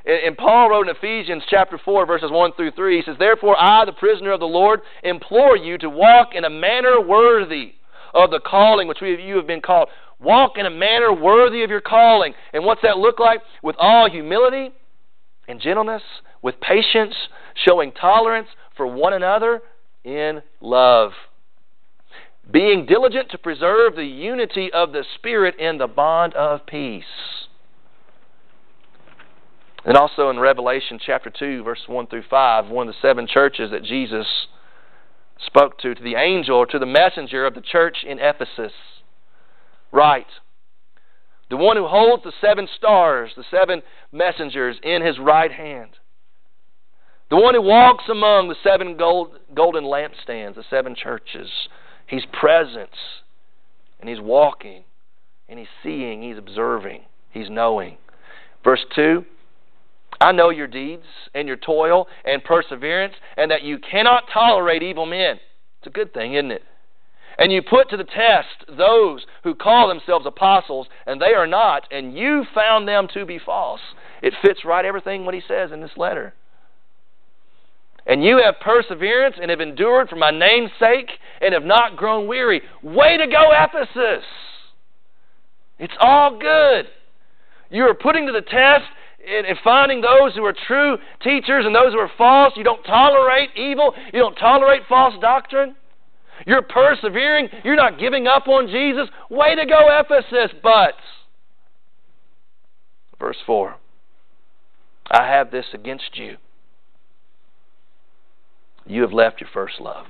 And, 0.05 0.37
Paul 0.37 0.69
wrote 0.69 0.87
in 0.87 0.95
Ephesians 0.95 1.41
chapter 1.49 1.79
4, 1.83 2.05
verses 2.05 2.29
1 2.29 2.51
through 2.53 2.71
3, 2.71 2.97
he 2.97 3.01
says, 3.03 3.15
Therefore 3.17 3.55
I, 3.59 3.85
the 3.85 3.91
prisoner 3.91 4.33
of 4.33 4.39
the 4.39 4.45
Lord, 4.45 4.81
implore 5.03 5.57
you 5.57 5.79
to 5.79 5.89
walk 5.89 6.35
in 6.35 6.45
a 6.45 6.49
manner 6.49 7.01
worthy 7.01 7.73
of 8.13 8.29
the 8.29 8.39
calling 8.39 8.87
which 8.87 9.01
you 9.01 9.35
have 9.35 9.47
been 9.47 9.61
called. 9.61 9.89
Walk 10.19 10.53
in 10.57 10.65
a 10.65 10.69
manner 10.69 11.13
worthy 11.13 11.63
of 11.63 11.69
your 11.69 11.81
calling. 11.81 12.33
And 12.53 12.65
what's 12.65 12.81
that 12.83 12.97
look 12.97 13.19
like? 13.19 13.41
With 13.61 13.75
all 13.77 14.09
humility 14.09 14.71
and 15.47 15.59
gentleness, 15.59 16.01
with 16.41 16.59
patience, 16.61 17.15
showing 17.65 17.91
tolerance 17.91 18.47
for 18.75 18.87
one 18.87 19.13
another 19.13 19.61
in 20.03 20.41
love 20.61 21.11
being 22.51 22.85
diligent 22.85 23.29
to 23.31 23.37
preserve 23.37 23.95
the 23.95 24.05
unity 24.05 24.71
of 24.71 24.91
the 24.91 25.03
Spirit 25.15 25.55
in 25.59 25.77
the 25.77 25.87
bond 25.87 26.33
of 26.35 26.65
peace. 26.65 27.03
And 29.83 29.97
also 29.97 30.29
in 30.29 30.39
Revelation 30.39 30.99
chapter 31.03 31.29
2, 31.29 31.63
verse 31.63 31.81
1 31.87 32.07
through 32.07 32.23
5, 32.29 32.67
one 32.67 32.87
of 32.87 32.93
the 32.93 33.07
seven 33.07 33.27
churches 33.27 33.71
that 33.71 33.83
Jesus 33.83 34.25
spoke 35.45 35.77
to, 35.79 35.93
to 35.93 36.03
the 36.03 36.15
angel 36.15 36.57
or 36.57 36.65
to 36.65 36.79
the 36.79 36.85
messenger 36.85 37.45
of 37.45 37.53
the 37.53 37.61
church 37.61 37.97
in 38.07 38.17
Ephesus, 38.19 38.71
write, 39.95 40.27
The 41.49 41.57
one 41.57 41.77
who 41.77 41.87
holds 41.87 42.23
the 42.23 42.33
seven 42.41 42.67
stars, 42.75 43.31
the 43.35 43.45
seven 43.49 43.81
messengers 44.11 44.77
in 44.83 45.01
his 45.01 45.17
right 45.19 45.51
hand, 45.51 45.91
the 47.29 47.37
one 47.37 47.55
who 47.55 47.61
walks 47.61 48.03
among 48.09 48.49
the 48.49 48.55
seven 48.63 48.97
gold, 48.97 49.31
golden 49.55 49.85
lampstands, 49.85 50.55
the 50.55 50.63
seven 50.69 50.95
churches, 50.95 51.49
He's 52.07 52.25
present 52.31 52.91
and 53.99 54.09
he's 54.09 54.19
walking 54.19 54.83
and 55.49 55.59
he's 55.59 55.67
seeing, 55.83 56.21
he's 56.21 56.37
observing, 56.37 57.03
he's 57.31 57.49
knowing. 57.49 57.97
Verse 58.63 58.85
2 58.95 59.25
I 60.21 60.31
know 60.31 60.49
your 60.49 60.67
deeds 60.67 61.03
and 61.33 61.47
your 61.47 61.57
toil 61.57 62.07
and 62.23 62.41
perseverance, 62.41 63.15
and 63.35 63.51
that 63.51 63.63
you 63.63 63.77
cannot 63.79 64.23
tolerate 64.31 64.81
evil 64.81 65.05
men. 65.05 65.39
It's 65.79 65.87
a 65.87 65.89
good 65.89 66.13
thing, 66.13 66.35
isn't 66.35 66.51
it? 66.51 66.63
And 67.37 67.51
you 67.51 67.61
put 67.61 67.89
to 67.89 67.97
the 67.97 68.03
test 68.03 68.77
those 68.77 69.25
who 69.43 69.55
call 69.55 69.87
themselves 69.87 70.25
apostles, 70.25 70.87
and 71.05 71.21
they 71.21 71.33
are 71.33 71.47
not, 71.47 71.83
and 71.91 72.17
you 72.17 72.45
found 72.53 72.87
them 72.87 73.07
to 73.13 73.25
be 73.25 73.39
false. 73.39 73.81
It 74.21 74.33
fits 74.41 74.63
right 74.63 74.85
everything 74.85 75.25
what 75.25 75.33
he 75.33 75.41
says 75.47 75.71
in 75.71 75.81
this 75.81 75.97
letter. 75.97 76.33
And 78.07 78.23
you 78.23 78.41
have 78.43 78.59
perseverance 78.61 79.35
and 79.41 79.49
have 79.49 79.61
endured 79.61 80.09
for 80.09 80.15
my 80.15 80.31
name's 80.31 80.71
sake 80.79 81.09
and 81.41 81.53
have 81.53 81.63
not 81.63 81.97
grown 81.97 82.27
weary. 82.27 82.61
Way 82.83 83.17
to 83.17 83.27
go, 83.27 83.51
Ephesus! 83.51 84.23
It's 85.79 85.93
all 85.99 86.37
good. 86.39 86.85
You 87.69 87.83
are 87.83 87.95
putting 87.95 88.27
to 88.27 88.31
the 88.31 88.41
test 88.41 88.85
and 89.27 89.57
finding 89.63 90.01
those 90.01 90.35
who 90.35 90.45
are 90.45 90.55
true 90.67 90.97
teachers 91.23 91.65
and 91.65 91.73
those 91.73 91.93
who 91.93 91.99
are 91.99 92.11
false. 92.17 92.53
You 92.55 92.63
don't 92.63 92.83
tolerate 92.83 93.49
evil. 93.57 93.93
You 94.13 94.19
don't 94.19 94.35
tolerate 94.35 94.83
false 94.87 95.15
doctrine. 95.19 95.75
You're 96.45 96.61
persevering. 96.61 97.49
You're 97.63 97.75
not 97.75 97.99
giving 97.99 98.27
up 98.27 98.47
on 98.47 98.67
Jesus. 98.67 99.07
Way 99.29 99.55
to 99.55 99.65
go, 99.65 99.87
Ephesus. 99.99 100.57
But, 100.61 100.93
verse 103.19 103.37
4 103.45 103.75
I 105.09 105.27
have 105.27 105.51
this 105.51 105.65
against 105.73 106.17
you 106.17 106.37
you 108.85 109.01
have 109.01 109.13
left 109.13 109.41
your 109.41 109.49
first 109.53 109.79
love. 109.79 110.05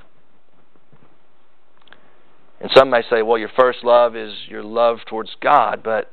And 2.60 2.70
some 2.76 2.90
may 2.90 3.02
say, 3.10 3.22
well, 3.22 3.38
your 3.38 3.52
first 3.58 3.84
love 3.84 4.16
is 4.16 4.34
your 4.48 4.64
love 4.64 5.00
towards 5.08 5.32
God, 5.42 5.82
but 5.84 6.12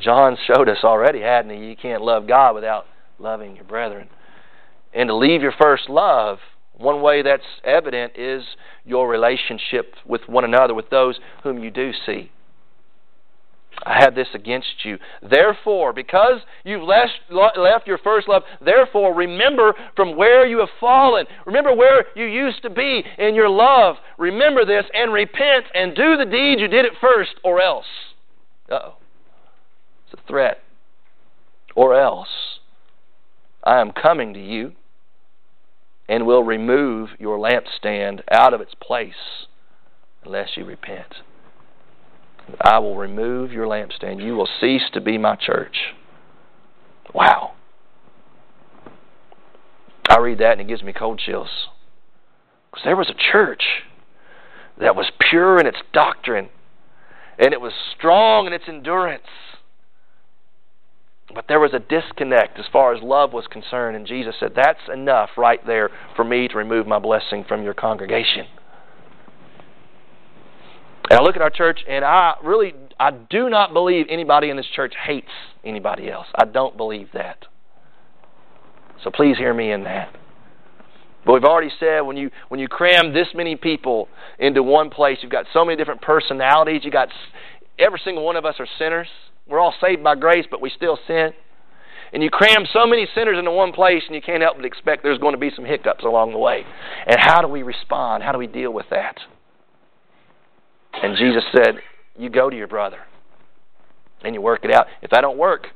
John 0.00 0.36
showed 0.46 0.68
us 0.68 0.78
already, 0.84 1.20
hadn't 1.20 1.50
he? 1.50 1.68
You 1.68 1.76
can't 1.76 2.02
love 2.02 2.26
God 2.26 2.54
without 2.54 2.86
loving 3.18 3.56
your 3.56 3.64
brethren. 3.64 4.08
And 4.94 5.08
to 5.08 5.16
leave 5.16 5.42
your 5.42 5.54
first 5.60 5.88
love, 5.88 6.38
one 6.78 7.02
way 7.02 7.22
that's 7.22 7.42
evident 7.64 8.12
is 8.16 8.42
your 8.84 9.08
relationship 9.08 9.94
with 10.06 10.22
one 10.26 10.44
another, 10.44 10.74
with 10.74 10.90
those 10.90 11.18
whom 11.42 11.62
you 11.62 11.70
do 11.70 11.90
see. 12.06 12.30
I 13.84 14.00
have 14.00 14.14
this 14.14 14.28
against 14.34 14.84
you. 14.84 14.98
Therefore, 15.22 15.92
because 15.92 16.40
you've 16.64 16.82
left, 16.82 17.12
your 17.86 17.98
first 17.98 18.28
love, 18.28 18.42
therefore 18.64 19.14
remember 19.14 19.74
from 19.94 20.16
where 20.16 20.46
you 20.46 20.58
have 20.58 20.68
fallen. 20.80 21.26
Remember 21.46 21.74
where 21.74 22.04
you 22.16 22.24
used 22.24 22.62
to 22.62 22.70
be 22.70 23.04
in 23.18 23.34
your 23.34 23.48
love. 23.48 23.96
Remember 24.16 24.64
this 24.64 24.84
and 24.94 25.12
repent 25.12 25.66
and 25.74 25.94
do 25.94 26.16
the 26.16 26.24
deeds 26.24 26.60
you 26.60 26.68
did 26.68 26.86
at 26.86 26.92
first, 27.00 27.34
or 27.44 27.60
else. 27.60 27.86
oh. 28.70 28.94
It's 30.10 30.20
a 30.20 30.26
threat. 30.26 30.62
Or 31.76 32.00
else 32.00 32.28
I 33.62 33.80
am 33.80 33.92
coming 33.92 34.34
to 34.34 34.40
you 34.40 34.72
and 36.08 36.26
will 36.26 36.42
remove 36.42 37.10
your 37.18 37.38
lampstand 37.38 38.22
out 38.30 38.54
of 38.54 38.60
its 38.60 38.74
place 38.74 39.46
unless 40.24 40.56
you 40.56 40.64
repent. 40.64 41.16
I 42.60 42.78
will 42.78 42.96
remove 42.96 43.52
your 43.52 43.66
lampstand. 43.66 44.24
You 44.24 44.34
will 44.34 44.48
cease 44.60 44.84
to 44.94 45.00
be 45.00 45.18
my 45.18 45.36
church. 45.36 45.76
Wow. 47.14 47.52
I 50.08 50.18
read 50.18 50.38
that 50.38 50.52
and 50.52 50.62
it 50.62 50.68
gives 50.68 50.82
me 50.82 50.94
cold 50.94 51.20
chills. 51.24 51.68
Because 52.70 52.84
there 52.84 52.96
was 52.96 53.10
a 53.10 53.32
church 53.32 53.62
that 54.80 54.96
was 54.96 55.10
pure 55.28 55.58
in 55.58 55.66
its 55.66 55.78
doctrine, 55.92 56.48
and 57.38 57.52
it 57.52 57.60
was 57.60 57.72
strong 57.96 58.46
in 58.46 58.52
its 58.52 58.64
endurance. 58.68 59.22
But 61.34 61.44
there 61.46 61.60
was 61.60 61.74
a 61.74 61.78
disconnect 61.78 62.58
as 62.58 62.64
far 62.72 62.94
as 62.94 63.02
love 63.02 63.32
was 63.32 63.46
concerned, 63.50 63.96
and 63.96 64.06
Jesus 64.06 64.34
said, 64.40 64.52
That's 64.56 64.80
enough 64.92 65.30
right 65.36 65.64
there 65.66 65.90
for 66.16 66.24
me 66.24 66.48
to 66.48 66.56
remove 66.56 66.86
my 66.86 66.98
blessing 66.98 67.44
from 67.46 67.62
your 67.62 67.74
congregation. 67.74 68.46
And 71.10 71.18
I 71.18 71.22
look 71.22 71.36
at 71.36 71.42
our 71.42 71.50
church, 71.50 71.80
and 71.88 72.04
I 72.04 72.34
really 72.42 72.74
I 72.98 73.10
do 73.10 73.48
not 73.48 73.72
believe 73.72 74.06
anybody 74.08 74.50
in 74.50 74.56
this 74.56 74.66
church 74.74 74.94
hates 75.06 75.28
anybody 75.64 76.10
else. 76.10 76.26
I 76.34 76.44
don't 76.44 76.76
believe 76.76 77.08
that. 77.14 77.44
So 79.04 79.10
please 79.10 79.36
hear 79.36 79.54
me 79.54 79.70
in 79.70 79.84
that. 79.84 80.14
But 81.24 81.34
we've 81.34 81.44
already 81.44 81.70
said 81.78 82.00
when 82.00 82.16
you 82.16 82.30
when 82.48 82.58
you 82.58 82.68
cram 82.68 83.12
this 83.12 83.28
many 83.34 83.54
people 83.54 84.08
into 84.38 84.62
one 84.62 84.90
place, 84.90 85.18
you've 85.22 85.32
got 85.32 85.46
so 85.52 85.64
many 85.64 85.76
different 85.76 86.02
personalities. 86.02 86.82
You 86.84 86.90
got 86.90 87.08
every 87.78 88.00
single 88.02 88.24
one 88.24 88.36
of 88.36 88.44
us 88.44 88.56
are 88.58 88.68
sinners. 88.78 89.08
We're 89.48 89.60
all 89.60 89.74
saved 89.80 90.04
by 90.04 90.14
grace, 90.14 90.46
but 90.50 90.60
we 90.60 90.70
still 90.70 90.98
sin. 91.06 91.30
And 92.12 92.22
you 92.22 92.30
cram 92.30 92.64
so 92.72 92.86
many 92.86 93.06
sinners 93.14 93.38
into 93.38 93.50
one 93.50 93.72
place, 93.72 94.02
and 94.06 94.14
you 94.14 94.22
can't 94.22 94.42
help 94.42 94.56
but 94.56 94.64
expect 94.64 95.02
there's 95.02 95.18
going 95.18 95.34
to 95.34 95.38
be 95.38 95.50
some 95.54 95.64
hiccups 95.64 96.04
along 96.04 96.32
the 96.32 96.38
way. 96.38 96.64
And 97.06 97.16
how 97.18 97.42
do 97.42 97.48
we 97.48 97.62
respond? 97.62 98.22
How 98.22 98.32
do 98.32 98.38
we 98.38 98.46
deal 98.46 98.72
with 98.72 98.86
that? 98.90 99.18
And 100.94 101.16
Jesus 101.16 101.44
said, 101.52 101.76
You 102.16 102.30
go 102.30 102.50
to 102.50 102.56
your 102.56 102.66
brother 102.66 102.98
and 104.22 104.34
you 104.34 104.40
work 104.40 104.64
it 104.64 104.72
out. 104.72 104.86
If 105.02 105.10
that 105.10 105.20
don't 105.20 105.38
work, 105.38 105.68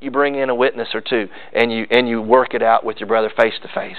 you 0.00 0.10
bring 0.10 0.34
in 0.34 0.50
a 0.50 0.54
witness 0.54 0.88
or 0.94 1.00
two 1.00 1.28
and 1.52 1.72
you 1.72 1.86
and 1.90 2.08
you 2.08 2.20
work 2.20 2.54
it 2.54 2.62
out 2.62 2.84
with 2.84 2.98
your 2.98 3.06
brother 3.06 3.30
face 3.36 3.54
to 3.62 3.68
face. 3.68 3.96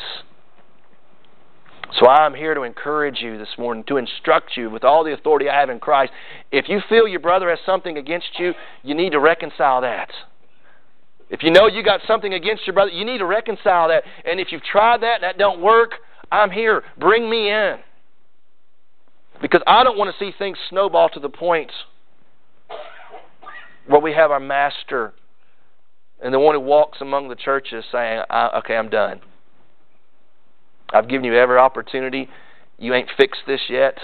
So 2.00 2.08
I'm 2.08 2.34
here 2.34 2.56
to 2.56 2.64
encourage 2.64 3.20
you 3.22 3.38
this 3.38 3.50
morning, 3.58 3.84
to 3.88 3.98
instruct 3.98 4.58
you 4.58 4.70
with 4.70 4.84
all 4.84 5.04
the 5.04 5.14
authority 5.14 5.48
I 5.48 5.60
have 5.60 5.70
in 5.70 5.80
Christ. 5.80 6.12
If 6.52 6.68
you 6.68 6.80
feel 6.90 7.08
your 7.08 7.20
brother 7.20 7.50
has 7.50 7.60
something 7.66 7.98
against 7.98 8.40
you, 8.40 8.54
you 8.82 8.96
need 8.96 9.12
to 9.12 9.20
reconcile 9.20 9.82
that. 9.82 10.10
If 11.30 11.44
you 11.44 11.52
know 11.52 11.68
you 11.68 11.84
got 11.84 12.02
something 12.08 12.34
against 12.34 12.66
your 12.66 12.74
brother, 12.74 12.92
you 12.92 13.06
need 13.06 13.20
to 13.20 13.26
reconcile 13.26 13.90
that. 13.90 14.04
And 14.26 14.40
if 14.40 14.52
you've 14.52 14.64
tried 14.64 15.02
that 15.02 15.16
and 15.16 15.24
that 15.24 15.38
don't 15.38 15.62
work, 15.62 15.92
I'm 16.32 16.50
here. 16.50 16.84
Bring 17.00 17.30
me 17.30 17.50
in. 17.50 17.76
Because 19.42 19.62
I 19.68 19.84
don't 19.84 19.98
want 19.98 20.16
to 20.16 20.26
see 20.26 20.32
things 20.38 20.58
snowball 20.70 21.10
to 21.10 21.20
the 21.20 21.30
point 21.30 21.72
where 23.88 24.02
we 24.02 24.14
have 24.14 24.32
our 24.32 24.40
master 24.40 25.14
and 26.24 26.34
the 26.34 26.40
one 26.40 26.56
who 26.56 26.62
walks 26.62 27.02
among 27.02 27.30
the 27.30 27.36
churches 27.36 27.84
saying, 27.92 28.24
okay, 28.32 28.76
I'm 28.76 28.90
done. 28.90 29.22
I've 30.94 31.10
given 31.10 31.26
you 31.26 31.36
every 31.36 31.58
opportunity. 31.58 32.30
You 32.78 32.94
ain't 32.94 33.10
fixed 33.18 33.42
this 33.48 33.62
yet. 33.70 33.98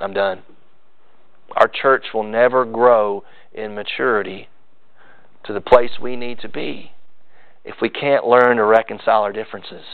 I'm 0.00 0.12
done. 0.12 0.42
Our 1.56 1.68
church 1.68 2.06
will 2.14 2.24
never 2.24 2.64
grow 2.64 3.24
in 3.52 3.74
maturity 3.74 4.48
to 5.44 5.52
the 5.52 5.60
place 5.60 5.90
we 6.00 6.16
need 6.16 6.40
to 6.40 6.48
be 6.48 6.92
if 7.64 7.76
we 7.82 7.88
can't 7.88 8.26
learn 8.26 8.56
to 8.56 8.64
reconcile 8.64 9.22
our 9.22 9.32
differences. 9.32 9.84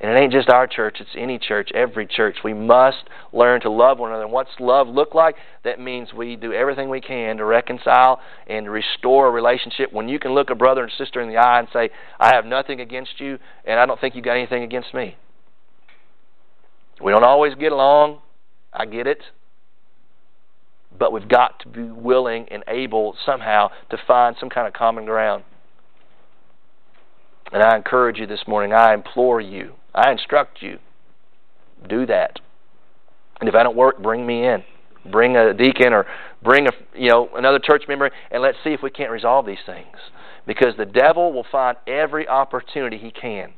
And 0.00 0.10
it 0.10 0.18
ain't 0.18 0.32
just 0.32 0.48
our 0.48 0.66
church, 0.66 0.96
it's 0.98 1.10
any 1.14 1.38
church, 1.38 1.70
every 1.74 2.06
church. 2.06 2.38
We 2.42 2.54
must 2.54 3.04
learn 3.34 3.60
to 3.60 3.70
love 3.70 3.98
one 3.98 4.08
another. 4.08 4.24
And 4.24 4.32
what's 4.32 4.50
love 4.58 4.88
look 4.88 5.14
like? 5.14 5.36
That 5.62 5.78
means 5.78 6.14
we 6.14 6.36
do 6.36 6.54
everything 6.54 6.88
we 6.88 7.02
can 7.02 7.36
to 7.36 7.44
reconcile 7.44 8.18
and 8.46 8.64
to 8.64 8.70
restore 8.70 9.28
a 9.28 9.30
relationship. 9.30 9.92
When 9.92 10.08
you 10.08 10.18
can 10.18 10.32
look 10.32 10.48
a 10.48 10.54
brother 10.54 10.82
and 10.82 10.92
sister 10.96 11.20
in 11.20 11.28
the 11.28 11.36
eye 11.36 11.58
and 11.58 11.68
say, 11.70 11.90
I 12.18 12.34
have 12.34 12.46
nothing 12.46 12.80
against 12.80 13.20
you, 13.20 13.38
and 13.66 13.78
I 13.78 13.84
don't 13.84 14.00
think 14.00 14.14
you 14.14 14.22
got 14.22 14.38
anything 14.38 14.62
against 14.62 14.94
me. 14.94 15.16
We 17.02 17.12
don't 17.12 17.24
always 17.24 17.54
get 17.54 17.70
along. 17.70 18.20
I 18.72 18.86
get 18.86 19.06
it. 19.06 19.22
But 20.98 21.12
we've 21.12 21.28
got 21.28 21.60
to 21.60 21.68
be 21.68 21.82
willing 21.82 22.46
and 22.50 22.64
able 22.68 23.16
somehow 23.26 23.68
to 23.90 23.98
find 24.06 24.34
some 24.40 24.48
kind 24.48 24.66
of 24.66 24.72
common 24.72 25.04
ground. 25.04 25.44
And 27.52 27.62
I 27.62 27.76
encourage 27.76 28.16
you 28.16 28.26
this 28.26 28.44
morning, 28.46 28.72
I 28.72 28.94
implore 28.94 29.42
you 29.42 29.74
I 29.94 30.12
instruct 30.12 30.62
you. 30.62 30.78
Do 31.88 32.06
that. 32.06 32.38
And 33.40 33.48
if 33.48 33.54
I 33.54 33.62
don't 33.62 33.76
work, 33.76 34.02
bring 34.02 34.26
me 34.26 34.46
in. 34.46 34.62
Bring 35.10 35.36
a 35.36 35.54
deacon 35.54 35.94
or 35.94 36.06
bring 36.42 36.66
a 36.66 36.70
you 36.94 37.08
know 37.08 37.30
another 37.34 37.58
church 37.58 37.84
member 37.88 38.10
and 38.30 38.42
let's 38.42 38.58
see 38.62 38.70
if 38.70 38.80
we 38.82 38.90
can't 38.90 39.10
resolve 39.10 39.46
these 39.46 39.64
things. 39.64 39.96
Because 40.46 40.74
the 40.76 40.84
devil 40.84 41.32
will 41.32 41.46
find 41.50 41.76
every 41.86 42.28
opportunity 42.28 42.98
he 42.98 43.10
can 43.10 43.52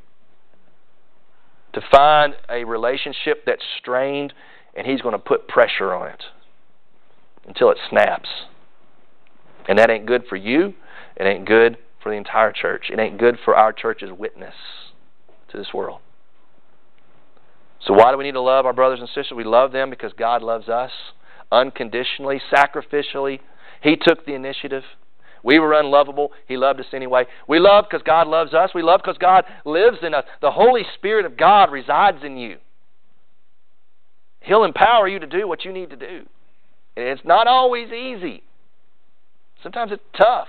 to 1.73 1.81
find 1.91 2.35
a 2.49 2.63
relationship 2.63 3.43
that's 3.45 3.63
strained 3.79 4.33
and 4.75 4.87
he's 4.87 5.01
going 5.01 5.13
to 5.13 5.19
put 5.19 5.47
pressure 5.47 5.93
on 5.93 6.07
it 6.07 6.23
until 7.45 7.71
it 7.71 7.77
snaps. 7.89 8.29
And 9.67 9.79
that 9.79 9.89
ain't 9.89 10.05
good 10.05 10.23
for 10.29 10.35
you. 10.35 10.73
It 11.15 11.25
ain't 11.25 11.45
good 11.45 11.77
for 12.01 12.11
the 12.11 12.17
entire 12.17 12.51
church. 12.51 12.85
It 12.91 12.99
ain't 12.99 13.17
good 13.17 13.37
for 13.43 13.55
our 13.55 13.73
church's 13.73 14.11
witness 14.11 14.55
to 15.51 15.57
this 15.57 15.73
world. 15.73 15.99
So, 17.85 17.93
why 17.93 18.11
do 18.11 18.17
we 18.17 18.23
need 18.23 18.33
to 18.33 18.41
love 18.41 18.65
our 18.65 18.73
brothers 18.73 18.99
and 18.99 19.09
sisters? 19.09 19.33
We 19.35 19.43
love 19.43 19.71
them 19.71 19.89
because 19.89 20.13
God 20.17 20.41
loves 20.41 20.69
us 20.69 20.91
unconditionally, 21.51 22.41
sacrificially. 22.51 23.39
He 23.81 23.95
took 23.95 24.25
the 24.25 24.33
initiative. 24.33 24.83
We 25.43 25.59
were 25.59 25.73
unlovable. 25.73 26.31
He 26.47 26.55
loved 26.55 26.79
us 26.79 26.85
anyway. 26.93 27.25
We 27.47 27.59
love 27.59 27.85
because 27.89 28.03
God 28.03 28.27
loves 28.27 28.53
us. 28.53 28.69
We 28.73 28.81
love 28.81 29.01
because 29.03 29.17
God 29.17 29.43
lives 29.65 29.97
in 30.01 30.13
us. 30.13 30.23
The 30.41 30.51
Holy 30.51 30.83
Spirit 30.95 31.25
of 31.25 31.35
God 31.35 31.71
resides 31.71 32.19
in 32.23 32.37
you. 32.37 32.57
He'll 34.39 34.63
empower 34.63 35.07
you 35.07 35.19
to 35.19 35.27
do 35.27 35.47
what 35.47 35.65
you 35.65 35.73
need 35.73 35.89
to 35.89 35.95
do. 35.97 36.25
And 36.95 37.07
it's 37.07 37.25
not 37.25 37.47
always 37.47 37.89
easy. 37.91 38.43
Sometimes 39.61 39.91
it's 39.91 40.03
tough. 40.17 40.47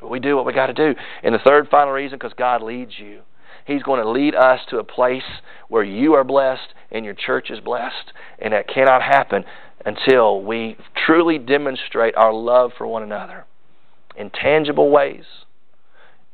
But 0.00 0.10
we 0.10 0.18
do 0.18 0.36
what 0.36 0.46
we 0.46 0.52
got 0.52 0.66
to 0.66 0.74
do. 0.74 0.94
And 1.22 1.34
the 1.34 1.40
third 1.44 1.68
final 1.70 1.92
reason, 1.92 2.18
because 2.18 2.34
God 2.36 2.62
leads 2.62 2.92
you. 2.98 3.20
He's 3.64 3.82
going 3.82 4.02
to 4.02 4.08
lead 4.08 4.34
us 4.34 4.60
to 4.70 4.78
a 4.78 4.84
place 4.84 5.22
where 5.68 5.84
you 5.84 6.14
are 6.14 6.24
blessed 6.24 6.74
and 6.90 7.04
your 7.04 7.14
church 7.14 7.50
is 7.50 7.60
blessed. 7.60 8.12
And 8.38 8.52
that 8.52 8.68
cannot 8.68 9.02
happen 9.02 9.44
until 9.84 10.42
we 10.42 10.76
truly 11.06 11.38
demonstrate 11.38 12.14
our 12.16 12.32
love 12.32 12.72
for 12.76 12.86
one 12.86 13.02
another 13.02 13.46
in 14.16 14.30
tangible 14.30 14.90
ways, 14.90 15.24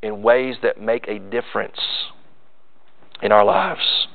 in 0.03 0.23
ways 0.23 0.57
that 0.62 0.81
make 0.81 1.07
a 1.09 1.19
difference 1.19 1.81
in 3.23 3.33
our 3.33 3.45
lives. 3.45 4.09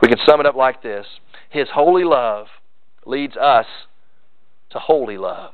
We 0.00 0.08
can 0.08 0.18
sum 0.26 0.40
it 0.40 0.46
up 0.46 0.56
like 0.56 0.82
this 0.82 1.06
His 1.50 1.68
holy 1.72 2.04
love 2.04 2.46
leads 3.04 3.36
us 3.36 3.66
to 4.70 4.78
holy 4.78 5.18
love. 5.18 5.52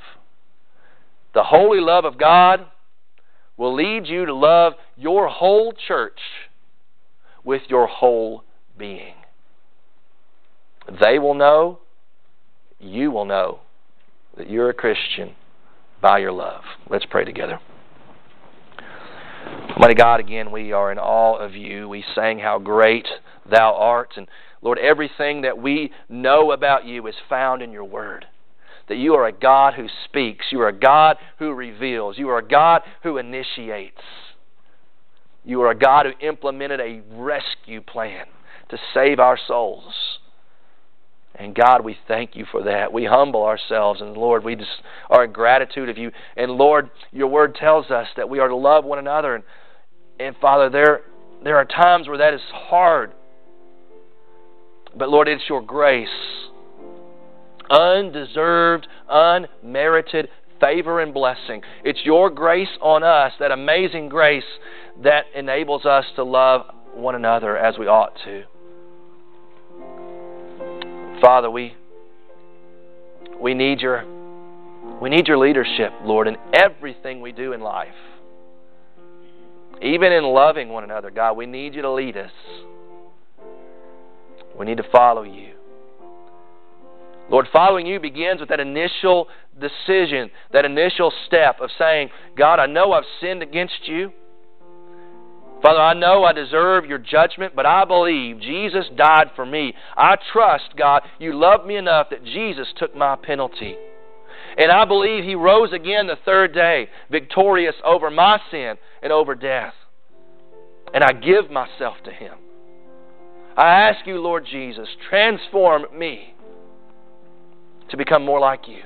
The 1.35 1.45
holy 1.45 1.81
love 1.81 2.05
of 2.05 2.19
God 2.19 2.67
will 3.57 3.75
lead 3.75 4.07
you 4.07 4.27
to 4.27 4.35
love 4.35 4.75
your 4.97 5.29
whole 5.29 5.73
church 5.87 6.19
with 7.45 7.63
your 7.69 7.87
whole 7.87 8.45
being. 8.79 9.15
They 11.01 11.19
will 11.19 11.35
know, 11.35 11.81
you 12.79 13.11
will 13.11 13.25
know 13.25 13.61
that 14.37 14.51
you're 14.51 14.71
a 14.71 14.75
Christian 14.75 15.35
by 16.01 16.19
your 16.19 16.33
love. 16.33 16.63
Let's 16.91 17.07
pray 17.07 17.25
together. 17.25 17.59
Almighty 19.71 19.95
God, 19.95 20.21
again, 20.21 20.51
we 20.53 20.73
are 20.73 20.93
in 20.93 20.99
awe 20.99 21.37
of 21.37 21.55
you. 21.55 21.89
We 21.89 22.05
sang 22.15 22.39
how 22.39 22.59
great 22.59 23.07
thou 23.49 23.75
art. 23.75 24.15
And 24.17 24.29
Lord, 24.63 24.79
everything 24.79 25.43
that 25.43 25.59
we 25.59 25.93
know 26.09 26.53
about 26.53 26.85
you 26.85 27.07
is 27.07 27.15
found 27.29 27.63
in 27.63 27.73
your 27.73 27.85
word 27.85 28.27
that 28.89 28.97
you 28.97 29.15
are 29.15 29.27
a 29.27 29.33
God 29.33 29.75
who 29.75 29.87
speaks, 30.05 30.47
you 30.51 30.61
are 30.61 30.69
a 30.69 30.79
God 30.79 31.17
who 31.39 31.53
reveals, 31.53 32.19
you 32.19 32.29
are 32.29 32.39
a 32.39 32.47
God 32.47 32.83
who 33.03 33.19
initiates. 33.19 34.01
You 35.45 35.63
are 35.63 35.71
a 35.71 35.79
God 35.79 36.07
who 36.07 36.27
implemented 36.27 36.81
a 36.81 37.03
rescue 37.13 37.81
plan 37.81 38.27
to 38.69 38.79
save 38.93 39.21
our 39.21 39.39
souls. 39.47 39.95
And 41.37 41.55
God, 41.55 41.85
we 41.85 41.97
thank 42.09 42.35
you 42.35 42.47
for 42.51 42.65
that. 42.65 42.93
We 42.93 43.05
humble 43.05 43.45
ourselves, 43.45 44.01
and 44.01 44.17
Lord, 44.17 44.43
we 44.43 44.57
just 44.57 44.71
are 45.11 45.25
in 45.25 45.33
gratitude 45.33 45.89
of 45.89 45.99
you. 45.99 46.11
And 46.37 46.53
Lord, 46.53 46.91
your 47.13 47.29
word 47.29 47.55
tells 47.55 47.91
us 47.91 48.09
that 48.17 48.29
we 48.29 48.39
are 48.39 48.49
to 48.49 48.57
love 48.57 48.85
one 48.85 48.99
another. 48.99 49.35
And, 49.35 49.45
and 50.19 50.35
Father, 50.41 50.71
there, 50.71 51.03
there 51.45 51.57
are 51.57 51.65
times 51.65 52.09
where 52.09 52.19
that 52.19 52.33
is 52.33 52.41
hard. 52.53 53.13
But 54.97 55.11
Lord, 55.11 55.29
it's 55.29 55.45
your 55.49 55.61
grace 55.61 56.09
undeserved, 57.71 58.87
unmerited 59.09 60.29
favor 60.61 61.01
and 61.01 61.13
blessing. 61.13 61.63
It's 61.85 62.01
your 62.05 62.31
grace 62.31 62.69
on 62.81 63.03
us, 63.03 63.33
that 63.41 63.51
amazing 63.51 64.09
grace 64.09 64.45
that 65.03 65.25
enables 65.35 65.85
us 65.85 66.05
to 66.17 66.25
love 66.25 66.63
one 66.95 67.15
another 67.15 67.57
as 67.57 67.79
we 67.79 67.87
ought 67.87 68.17
to. 68.25 68.45
Father, 71.21 71.51
we 71.51 71.75
we 73.41 73.55
need 73.55 73.81
your 73.81 74.05
we 75.01 75.11
need 75.11 75.29
your 75.29 75.39
leadership, 75.39 75.93
Lord, 76.03 76.27
in 76.27 76.37
everything 76.55 77.21
we 77.21 77.33
do 77.33 77.53
in 77.53 77.61
life. 77.61 77.89
Even 79.83 80.11
in 80.13 80.25
loving 80.25 80.71
one 80.71 80.85
another, 80.85 81.11
God, 81.11 81.37
we 81.37 81.45
need 81.45 81.75
you 81.75 81.83
to 81.83 81.93
lead 81.93 82.17
us. 82.17 82.31
We 84.59 84.65
need 84.65 84.79
to 84.79 84.91
follow 84.91 85.23
you. 85.23 85.56
Lord, 87.29 87.49
following 87.53 87.87
you 87.87 87.99
begins 87.99 88.41
with 88.41 88.51
that 88.51 88.61
initial 88.61 89.29
decision, 89.61 90.31
that 90.53 90.65
initial 90.65 91.13
step 91.27 91.61
of 91.61 91.71
saying, 91.79 92.11
God, 92.37 92.61
I 92.61 92.67
know 92.67 92.93
I've 92.93 93.05
sinned 93.21 93.43
against 93.43 93.87
you. 93.87 94.13
Father, 95.63 95.81
I 95.81 95.95
know 95.95 96.23
I 96.25 96.33
deserve 96.33 96.85
your 96.85 96.99
judgment, 96.99 97.57
but 97.57 97.67
I 97.67 97.85
believe 97.85 98.41
Jesus 98.41 98.85
died 98.95 99.31
for 99.35 99.45
me. 99.45 99.75
I 99.97 100.17
trust, 100.33 100.77
God, 100.77 101.03
you 101.19 101.33
love 101.35 101.67
me 101.67 101.77
enough 101.77 102.09
that 102.11 102.25
Jesus 102.25 102.69
took 102.77 102.95
my 102.95 103.17
penalty. 103.17 103.75
And 104.59 104.71
I 104.71 104.85
believe 104.85 105.25
he 105.25 105.35
rose 105.35 105.73
again 105.73 106.07
the 106.07 106.19
third 106.25 106.55
day, 106.55 106.89
victorious 107.11 107.75
over 107.85 108.11
my 108.11 108.39
sin 108.51 108.77
and 109.03 109.13
over 109.13 109.35
death. 109.35 109.75
And 110.95 111.03
I 111.03 111.13
give 111.13 111.51
myself 111.51 111.97
to 112.05 112.13
him. 112.13 112.35
I 113.57 113.89
ask 113.89 114.07
you, 114.07 114.21
Lord 114.21 114.47
Jesus, 114.49 114.89
transform 115.09 115.87
me 115.99 116.36
to 117.91 117.97
become 117.97 118.25
more 118.25 118.41
like 118.41 118.69
you. 118.69 118.83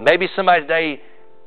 Maybe 0.00 0.28
somebody 0.34 0.62
today, 0.62 1.00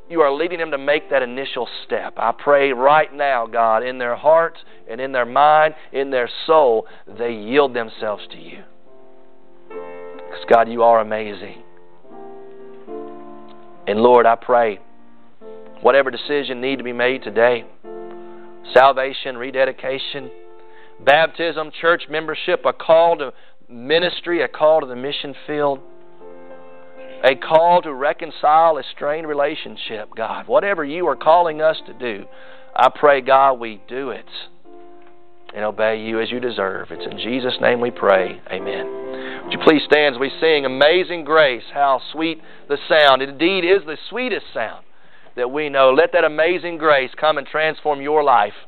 you 0.09 0.21
are 0.21 0.31
leading 0.31 0.59
them 0.59 0.71
to 0.71 0.77
make 0.77 1.09
that 1.09 1.23
initial 1.23 1.67
step. 1.85 2.13
I 2.17 2.31
pray 2.31 2.71
right 2.71 3.13
now, 3.13 3.47
God, 3.47 3.83
in 3.83 3.97
their 3.97 4.15
heart 4.15 4.57
and 4.89 4.99
in 5.01 5.11
their 5.11 5.25
mind, 5.25 5.73
in 5.91 6.11
their 6.11 6.29
soul, 6.45 6.85
they 7.07 7.31
yield 7.31 7.73
themselves 7.73 8.23
to 8.31 8.37
you. 8.37 8.63
Because, 9.69 10.45
God, 10.49 10.69
you 10.69 10.83
are 10.83 10.99
amazing. 10.99 11.63
And 13.87 13.99
Lord, 13.99 14.25
I 14.25 14.35
pray 14.35 14.79
whatever 15.81 16.09
decision 16.09 16.61
need 16.61 16.77
to 16.77 16.83
be 16.83 16.93
made 16.93 17.23
today, 17.23 17.65
salvation, 18.73 19.37
rededication, 19.37 20.31
baptism, 21.03 21.71
church 21.81 22.03
membership, 22.09 22.63
a 22.65 22.71
call 22.71 23.17
to 23.17 23.33
ministry, 23.69 24.41
a 24.41 24.47
call 24.47 24.79
to 24.79 24.87
the 24.87 24.95
mission 24.95 25.35
field, 25.45 25.79
a 27.23 27.35
call 27.35 27.81
to 27.81 27.93
reconcile 27.93 28.77
a 28.77 28.83
strained 28.95 29.27
relationship, 29.27 30.09
God. 30.15 30.47
Whatever 30.47 30.83
you 30.83 31.07
are 31.07 31.15
calling 31.15 31.61
us 31.61 31.77
to 31.87 31.93
do, 31.93 32.25
I 32.75 32.89
pray, 32.93 33.21
God, 33.21 33.59
we 33.59 33.81
do 33.87 34.09
it 34.09 34.25
and 35.55 35.63
obey 35.63 36.01
you 36.01 36.19
as 36.19 36.31
you 36.31 36.39
deserve. 36.39 36.87
It's 36.89 37.05
in 37.09 37.17
Jesus' 37.19 37.57
name 37.61 37.79
we 37.79 37.91
pray. 37.91 38.41
Amen. 38.51 39.43
Would 39.43 39.53
you 39.53 39.59
please 39.59 39.83
stand 39.85 40.15
as 40.15 40.19
we 40.19 40.31
sing 40.41 40.65
Amazing 40.65 41.25
Grace? 41.25 41.63
How 41.73 42.01
sweet 42.11 42.41
the 42.67 42.77
sound. 42.89 43.21
It 43.21 43.29
indeed 43.29 43.63
is 43.63 43.85
the 43.85 43.97
sweetest 44.09 44.45
sound 44.53 44.83
that 45.35 45.51
we 45.51 45.69
know. 45.69 45.91
Let 45.91 46.11
that 46.13 46.23
amazing 46.23 46.77
grace 46.77 47.11
come 47.19 47.37
and 47.37 47.47
transform 47.47 48.01
your 48.01 48.23
life. 48.23 48.53